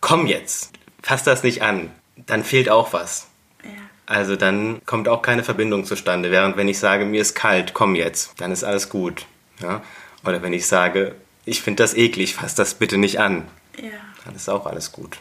komm 0.00 0.26
jetzt, 0.26 0.70
fass 1.02 1.22
das 1.22 1.42
nicht 1.44 1.62
an, 1.62 1.90
dann 2.16 2.42
fehlt 2.42 2.68
auch 2.68 2.92
was. 2.92 3.28
Ja. 3.62 3.70
Also 4.06 4.34
dann 4.36 4.80
kommt 4.86 5.08
auch 5.08 5.22
keine 5.22 5.44
Verbindung 5.44 5.84
zustande. 5.84 6.30
Während 6.32 6.56
wenn 6.56 6.66
ich 6.68 6.78
sage, 6.78 7.04
mir 7.04 7.20
ist 7.20 7.34
kalt, 7.34 7.74
komm 7.74 7.94
jetzt, 7.94 8.32
dann 8.40 8.50
ist 8.50 8.64
alles 8.64 8.88
gut. 8.88 9.26
Ja? 9.60 9.82
Oder 10.26 10.42
wenn 10.42 10.52
ich 10.52 10.66
sage, 10.66 11.14
ich 11.44 11.62
finde 11.62 11.82
das 11.84 11.94
eklig, 11.94 12.34
fass 12.34 12.54
das 12.56 12.74
bitte 12.74 12.98
nicht 12.98 13.20
an, 13.20 13.44
Ja. 13.76 13.90
dann 14.24 14.34
ist 14.34 14.48
auch 14.48 14.66
alles 14.66 14.90
gut. 14.90 15.18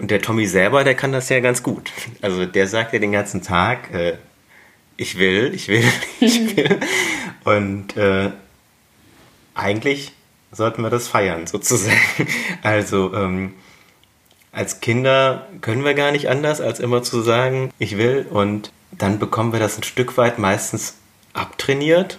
Und 0.00 0.10
der 0.10 0.22
Tommy 0.22 0.46
selber, 0.46 0.82
der 0.82 0.94
kann 0.94 1.12
das 1.12 1.28
ja 1.28 1.40
ganz 1.40 1.62
gut. 1.62 1.92
Also 2.22 2.46
der 2.46 2.66
sagt 2.66 2.94
ja 2.94 2.98
den 2.98 3.12
ganzen 3.12 3.42
Tag, 3.42 3.92
äh, 3.92 4.16
ich 4.96 5.18
will, 5.18 5.52
ich 5.54 5.68
will, 5.68 5.84
ich 6.20 6.56
will. 6.56 6.80
Und 7.44 7.96
äh, 7.98 8.30
eigentlich 9.54 10.12
sollten 10.52 10.82
wir 10.82 10.90
das 10.90 11.06
feiern, 11.06 11.46
sozusagen. 11.46 11.98
Also 12.62 13.14
ähm, 13.14 13.54
als 14.52 14.80
Kinder 14.80 15.46
können 15.60 15.84
wir 15.84 15.94
gar 15.94 16.12
nicht 16.12 16.28
anders, 16.28 16.60
als 16.60 16.80
immer 16.80 17.02
zu 17.02 17.20
sagen, 17.20 17.70
ich 17.78 17.98
will. 17.98 18.26
Und 18.28 18.72
dann 18.92 19.18
bekommen 19.18 19.52
wir 19.52 19.60
das 19.60 19.76
ein 19.76 19.82
Stück 19.82 20.16
weit 20.16 20.38
meistens 20.38 20.94
abtrainiert. 21.34 22.18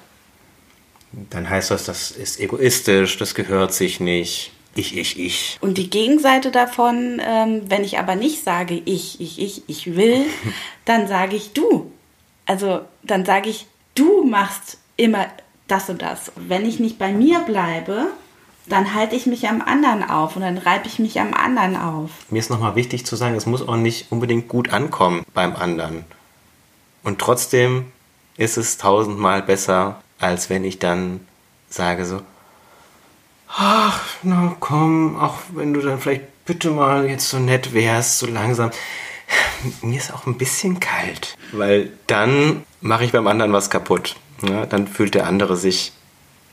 Dann 1.12 1.50
heißt 1.50 1.72
das, 1.72 1.86
das 1.86 2.12
ist 2.12 2.39
egoistisch, 2.39 3.17
das 3.17 3.34
gehört 3.34 3.74
sich 3.74 4.00
nicht. 4.00 4.54
Ich, 4.75 4.95
ich, 4.97 5.19
ich. 5.19 5.57
Und 5.62 5.77
die 5.77 5.89
Gegenseite 5.89 6.51
davon, 6.51 7.21
ähm, 7.25 7.63
wenn 7.67 7.84
ich 7.84 7.99
aber 7.99 8.15
nicht 8.15 8.43
sage, 8.43 8.81
ich, 8.86 9.19
ich, 9.19 9.39
ich, 9.39 9.63
ich 9.67 9.95
will, 9.95 10.25
dann 10.86 11.07
sage 11.07 11.36
ich 11.36 11.53
du. 11.53 11.91
Also 12.45 12.81
dann 13.03 13.25
sage 13.25 13.49
ich, 13.49 13.67
du 13.95 14.23
machst 14.23 14.77
immer 14.97 15.27
das 15.67 15.89
und 15.89 16.01
das. 16.01 16.31
Wenn 16.36 16.65
ich 16.65 16.79
nicht 16.79 16.97
bei 16.97 17.12
mir 17.12 17.39
bleibe, 17.39 18.07
dann 18.67 18.93
halte 18.93 19.15
ich 19.15 19.25
mich 19.25 19.47
am 19.47 19.62
anderen 19.62 20.03
auf 20.03 20.36
und 20.36 20.43
dann 20.43 20.57
reibe 20.57 20.88
ich 20.88 20.99
mich 20.99 21.19
am 21.19 21.34
anderen 21.34 21.75
auf. 21.75 22.12
Mir 22.29 22.39
ist 22.39 22.49
nochmal 22.49 22.75
wichtig 22.75 23.05
zu 23.05 23.15
sagen, 23.15 23.36
es 23.36 23.45
muss 23.45 23.67
auch 23.67 23.75
nicht 23.75 24.12
unbedingt 24.12 24.47
gut 24.47 24.71
ankommen 24.71 25.23
beim 25.34 25.55
anderen. 25.55 26.05
Und 27.03 27.19
trotzdem 27.19 27.86
ist 28.38 28.57
es 28.57 28.77
tausendmal 28.77 29.41
besser, 29.41 30.01
als 30.19 30.49
wenn 30.49 30.63
ich 30.63 30.79
dann 30.79 31.21
sage 31.69 32.05
so, 32.05 32.21
ach, 33.58 34.02
na 34.24 34.56
komm, 34.60 35.18
auch 35.18 35.38
wenn 35.54 35.74
du 35.74 35.82
dann 35.82 36.00
vielleicht 36.00 36.46
bitte 36.46 36.72
mal 36.72 37.10
jetzt 37.10 37.30
so 37.30 37.40
nett 37.40 37.74
wärst, 37.74 38.20
so 38.20 38.28
langsam. 38.28 38.72
Mir 39.82 39.98
ist 39.98 40.14
auch 40.14 40.26
ein 40.26 40.38
bisschen 40.38 40.80
kalt, 40.80 41.38
weil 41.52 41.92
dann 42.08 42.64
mache 42.82 43.06
ich 43.06 43.12
beim 43.12 43.28
anderen 43.28 43.54
was 43.54 43.70
kaputt. 43.70 44.16
Ja, 44.42 44.66
dann 44.66 44.88
fühlt 44.88 45.14
der 45.14 45.28
andere 45.28 45.56
sich 45.56 45.94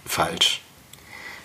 falsch. 0.04 0.62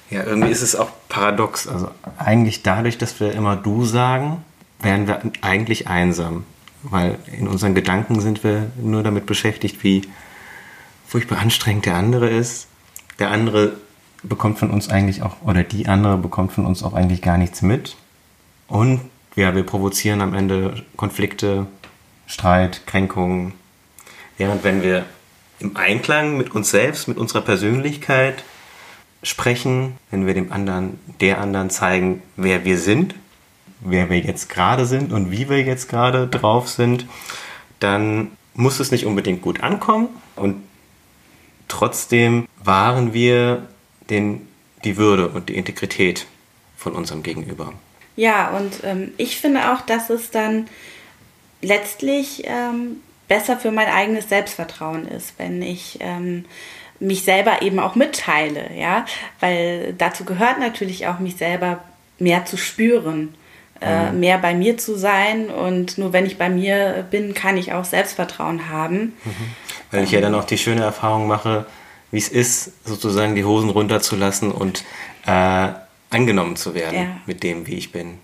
Ja, 0.09 0.23
irgendwie 0.23 0.51
ist 0.51 0.61
es 0.61 0.75
auch 0.75 0.89
paradox. 1.09 1.67
Also 1.67 1.89
eigentlich 2.17 2.61
dadurch, 2.61 2.97
dass 2.97 3.19
wir 3.19 3.31
immer 3.31 3.55
du 3.55 3.85
sagen, 3.85 4.43
wären 4.79 5.07
wir 5.07 5.21
eigentlich 5.41 5.87
einsam. 5.87 6.45
Weil 6.83 7.17
in 7.31 7.47
unseren 7.47 7.73
Gedanken 7.73 8.19
sind 8.19 8.43
wir 8.43 8.69
nur 8.77 9.03
damit 9.03 9.25
beschäftigt, 9.25 9.83
wie 9.83 10.01
furchtbar 11.07 11.39
anstrengend 11.39 11.85
der 11.85 11.95
andere 11.95 12.29
ist. 12.29 12.67
Der 13.19 13.31
andere 13.31 13.77
bekommt 14.23 14.59
von 14.59 14.71
uns 14.71 14.89
eigentlich 14.89 15.21
auch, 15.21 15.41
oder 15.43 15.63
die 15.63 15.87
andere 15.87 16.17
bekommt 16.17 16.53
von 16.53 16.65
uns 16.65 16.83
auch 16.83 16.93
eigentlich 16.93 17.21
gar 17.21 17.37
nichts 17.37 17.61
mit. 17.61 17.95
Und 18.67 19.01
ja, 19.35 19.55
wir 19.55 19.63
provozieren 19.63 20.21
am 20.21 20.33
Ende 20.33 20.83
Konflikte, 20.95 21.67
Streit, 22.25 22.87
Kränkungen. 22.87 23.53
Während 24.37 24.63
wenn 24.63 24.81
wir 24.81 25.05
im 25.59 25.77
Einklang 25.77 26.37
mit 26.37 26.53
uns 26.55 26.71
selbst, 26.71 27.07
mit 27.07 27.17
unserer 27.17 27.41
Persönlichkeit 27.41 28.43
sprechen, 29.21 29.93
wenn 30.11 30.25
wir 30.25 30.33
dem 30.33 30.51
anderen, 30.51 30.99
der 31.21 31.39
anderen 31.39 31.69
zeigen, 31.69 32.21
wer 32.35 32.65
wir 32.65 32.77
sind, 32.77 33.15
wer 33.79 34.09
wir 34.09 34.19
jetzt 34.19 34.49
gerade 34.49 34.85
sind 34.85 35.13
und 35.13 35.31
wie 35.31 35.49
wir 35.49 35.61
jetzt 35.61 35.89
gerade 35.89 36.27
drauf 36.27 36.69
sind, 36.69 37.05
dann 37.79 38.31
muss 38.53 38.79
es 38.79 38.91
nicht 38.91 39.05
unbedingt 39.05 39.41
gut 39.41 39.61
ankommen 39.61 40.09
und 40.35 40.55
trotzdem 41.67 42.47
wahren 42.63 43.13
wir 43.13 43.67
den, 44.09 44.47
die 44.83 44.97
Würde 44.97 45.29
und 45.29 45.49
die 45.49 45.55
Integrität 45.55 46.25
von 46.77 46.93
unserem 46.93 47.23
Gegenüber. 47.23 47.73
Ja, 48.15 48.49
und 48.49 48.83
ähm, 48.83 49.13
ich 49.17 49.37
finde 49.37 49.73
auch, 49.73 49.81
dass 49.81 50.09
es 50.09 50.29
dann 50.29 50.67
letztlich 51.61 52.43
ähm, 52.45 52.97
besser 53.27 53.57
für 53.57 53.71
mein 53.71 53.87
eigenes 53.87 54.29
Selbstvertrauen 54.29 55.07
ist, 55.07 55.33
wenn 55.37 55.61
ich 55.61 55.97
ähm, 56.01 56.45
mich 56.99 57.23
selber 57.23 57.61
eben 57.61 57.79
auch 57.79 57.95
mitteile, 57.95 58.69
ja, 58.77 59.05
weil 59.39 59.93
dazu 59.97 60.25
gehört 60.25 60.59
natürlich 60.59 61.07
auch, 61.07 61.19
mich 61.19 61.35
selber 61.37 61.83
mehr 62.19 62.45
zu 62.45 62.57
spüren, 62.57 63.33
äh, 63.81 64.11
mhm. 64.11 64.19
mehr 64.19 64.37
bei 64.37 64.53
mir 64.53 64.77
zu 64.77 64.95
sein 64.95 65.49
und 65.49 65.97
nur 65.97 66.13
wenn 66.13 66.25
ich 66.25 66.37
bei 66.37 66.49
mir 66.49 67.05
bin, 67.09 67.33
kann 67.33 67.57
ich 67.57 67.73
auch 67.73 67.85
Selbstvertrauen 67.85 68.69
haben. 68.69 69.13
Mhm. 69.23 69.33
Weil 69.91 70.03
ich 70.03 70.11
ja 70.11 70.21
dann 70.21 70.35
auch 70.35 70.45
die 70.45 70.57
schöne 70.57 70.83
Erfahrung 70.83 71.27
mache, 71.27 71.65
wie 72.13 72.19
es 72.19 72.29
ist, 72.29 72.71
sozusagen 72.85 73.33
die 73.33 73.43
Hosen 73.43 73.71
runterzulassen 73.71 74.51
und 74.51 74.83
äh, 75.25 75.69
angenommen 76.11 76.55
zu 76.55 76.75
werden 76.75 76.95
ja. 76.95 77.07
mit 77.25 77.41
dem, 77.41 77.65
wie 77.65 77.73
ich 77.73 77.91
bin. 77.91 78.19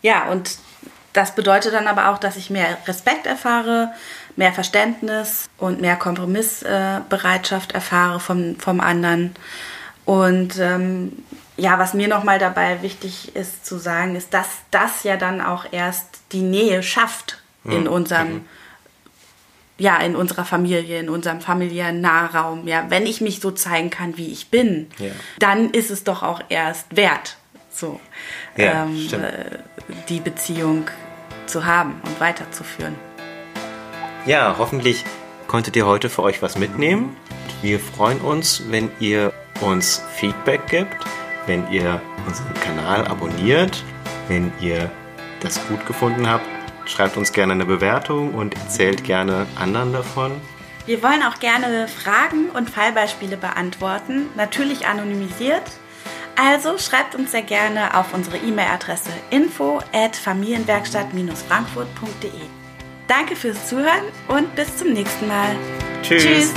Ja, 0.00 0.30
und 0.30 0.58
das 1.12 1.34
bedeutet 1.34 1.74
dann 1.74 1.88
aber 1.88 2.10
auch, 2.10 2.18
dass 2.18 2.36
ich 2.36 2.50
mehr 2.50 2.78
Respekt 2.86 3.26
erfahre, 3.26 3.90
mehr 4.36 4.52
Verständnis 4.52 5.50
und 5.58 5.80
mehr 5.80 5.96
Kompromissbereitschaft 5.96 7.72
erfahre 7.72 8.20
vom, 8.20 8.54
vom 8.60 8.80
anderen. 8.80 9.34
Und 10.04 10.56
ähm, 10.60 11.24
ja, 11.56 11.80
was 11.80 11.94
mir 11.94 12.06
nochmal 12.06 12.38
dabei 12.38 12.80
wichtig 12.82 13.34
ist 13.34 13.66
zu 13.66 13.76
sagen, 13.76 14.14
ist, 14.14 14.32
dass 14.34 14.46
das 14.70 15.02
ja 15.02 15.16
dann 15.16 15.40
auch 15.40 15.66
erst 15.72 16.20
die 16.30 16.42
Nähe 16.42 16.84
schafft 16.84 17.42
in 17.64 17.82
mhm. 17.82 17.88
unserem, 17.88 18.32
mhm. 18.32 18.44
Ja, 19.82 19.96
in 19.96 20.14
unserer 20.14 20.44
Familie, 20.44 21.00
in 21.00 21.08
unserem 21.08 21.40
familiären 21.40 22.00
Nahraum. 22.00 22.68
Ja, 22.68 22.86
wenn 22.88 23.04
ich 23.04 23.20
mich 23.20 23.40
so 23.40 23.50
zeigen 23.50 23.90
kann, 23.90 24.16
wie 24.16 24.30
ich 24.30 24.48
bin, 24.48 24.88
ja. 24.98 25.10
dann 25.40 25.70
ist 25.70 25.90
es 25.90 26.04
doch 26.04 26.22
auch 26.22 26.40
erst 26.48 26.96
wert, 26.96 27.36
so 27.68 27.98
ja, 28.56 28.84
ähm, 28.84 29.08
äh, 29.12 29.58
die 30.08 30.20
Beziehung 30.20 30.86
zu 31.46 31.66
haben 31.66 32.00
und 32.04 32.20
weiterzuführen. 32.20 32.94
Ja, 34.24 34.54
hoffentlich 34.56 35.04
konntet 35.48 35.74
ihr 35.74 35.84
heute 35.84 36.08
für 36.08 36.22
euch 36.22 36.42
was 36.42 36.56
mitnehmen. 36.56 37.16
Wir 37.60 37.80
freuen 37.80 38.20
uns, 38.20 38.62
wenn 38.68 38.88
ihr 39.00 39.32
uns 39.60 40.00
Feedback 40.14 40.68
gibt, 40.68 40.96
wenn 41.46 41.68
ihr 41.72 42.00
unseren 42.24 42.54
Kanal 42.54 43.04
abonniert, 43.08 43.82
wenn 44.28 44.52
ihr 44.60 44.88
das 45.40 45.60
gut 45.66 45.84
gefunden 45.86 46.28
habt. 46.28 46.46
Schreibt 46.86 47.16
uns 47.16 47.32
gerne 47.32 47.52
eine 47.52 47.64
Bewertung 47.64 48.34
und 48.34 48.54
erzählt 48.54 49.04
gerne 49.04 49.46
anderen 49.56 49.92
davon. 49.92 50.32
Wir 50.86 51.02
wollen 51.02 51.22
auch 51.22 51.38
gerne 51.38 51.86
Fragen 51.86 52.50
und 52.50 52.68
Fallbeispiele 52.68 53.36
beantworten, 53.36 54.28
natürlich 54.36 54.86
anonymisiert. 54.86 55.62
Also 56.34 56.78
schreibt 56.78 57.14
uns 57.14 57.30
sehr 57.30 57.42
gerne 57.42 57.96
auf 57.96 58.12
unsere 58.14 58.38
E-Mail-Adresse 58.38 59.10
info 59.30 59.80
at 59.92 60.16
familienwerkstatt-frankfurt.de. 60.16 62.30
Danke 63.06 63.36
fürs 63.36 63.68
Zuhören 63.68 64.02
und 64.28 64.56
bis 64.56 64.76
zum 64.76 64.92
nächsten 64.92 65.28
Mal. 65.28 65.54
Tschüss. 66.02 66.22
Tschüss. 66.22 66.52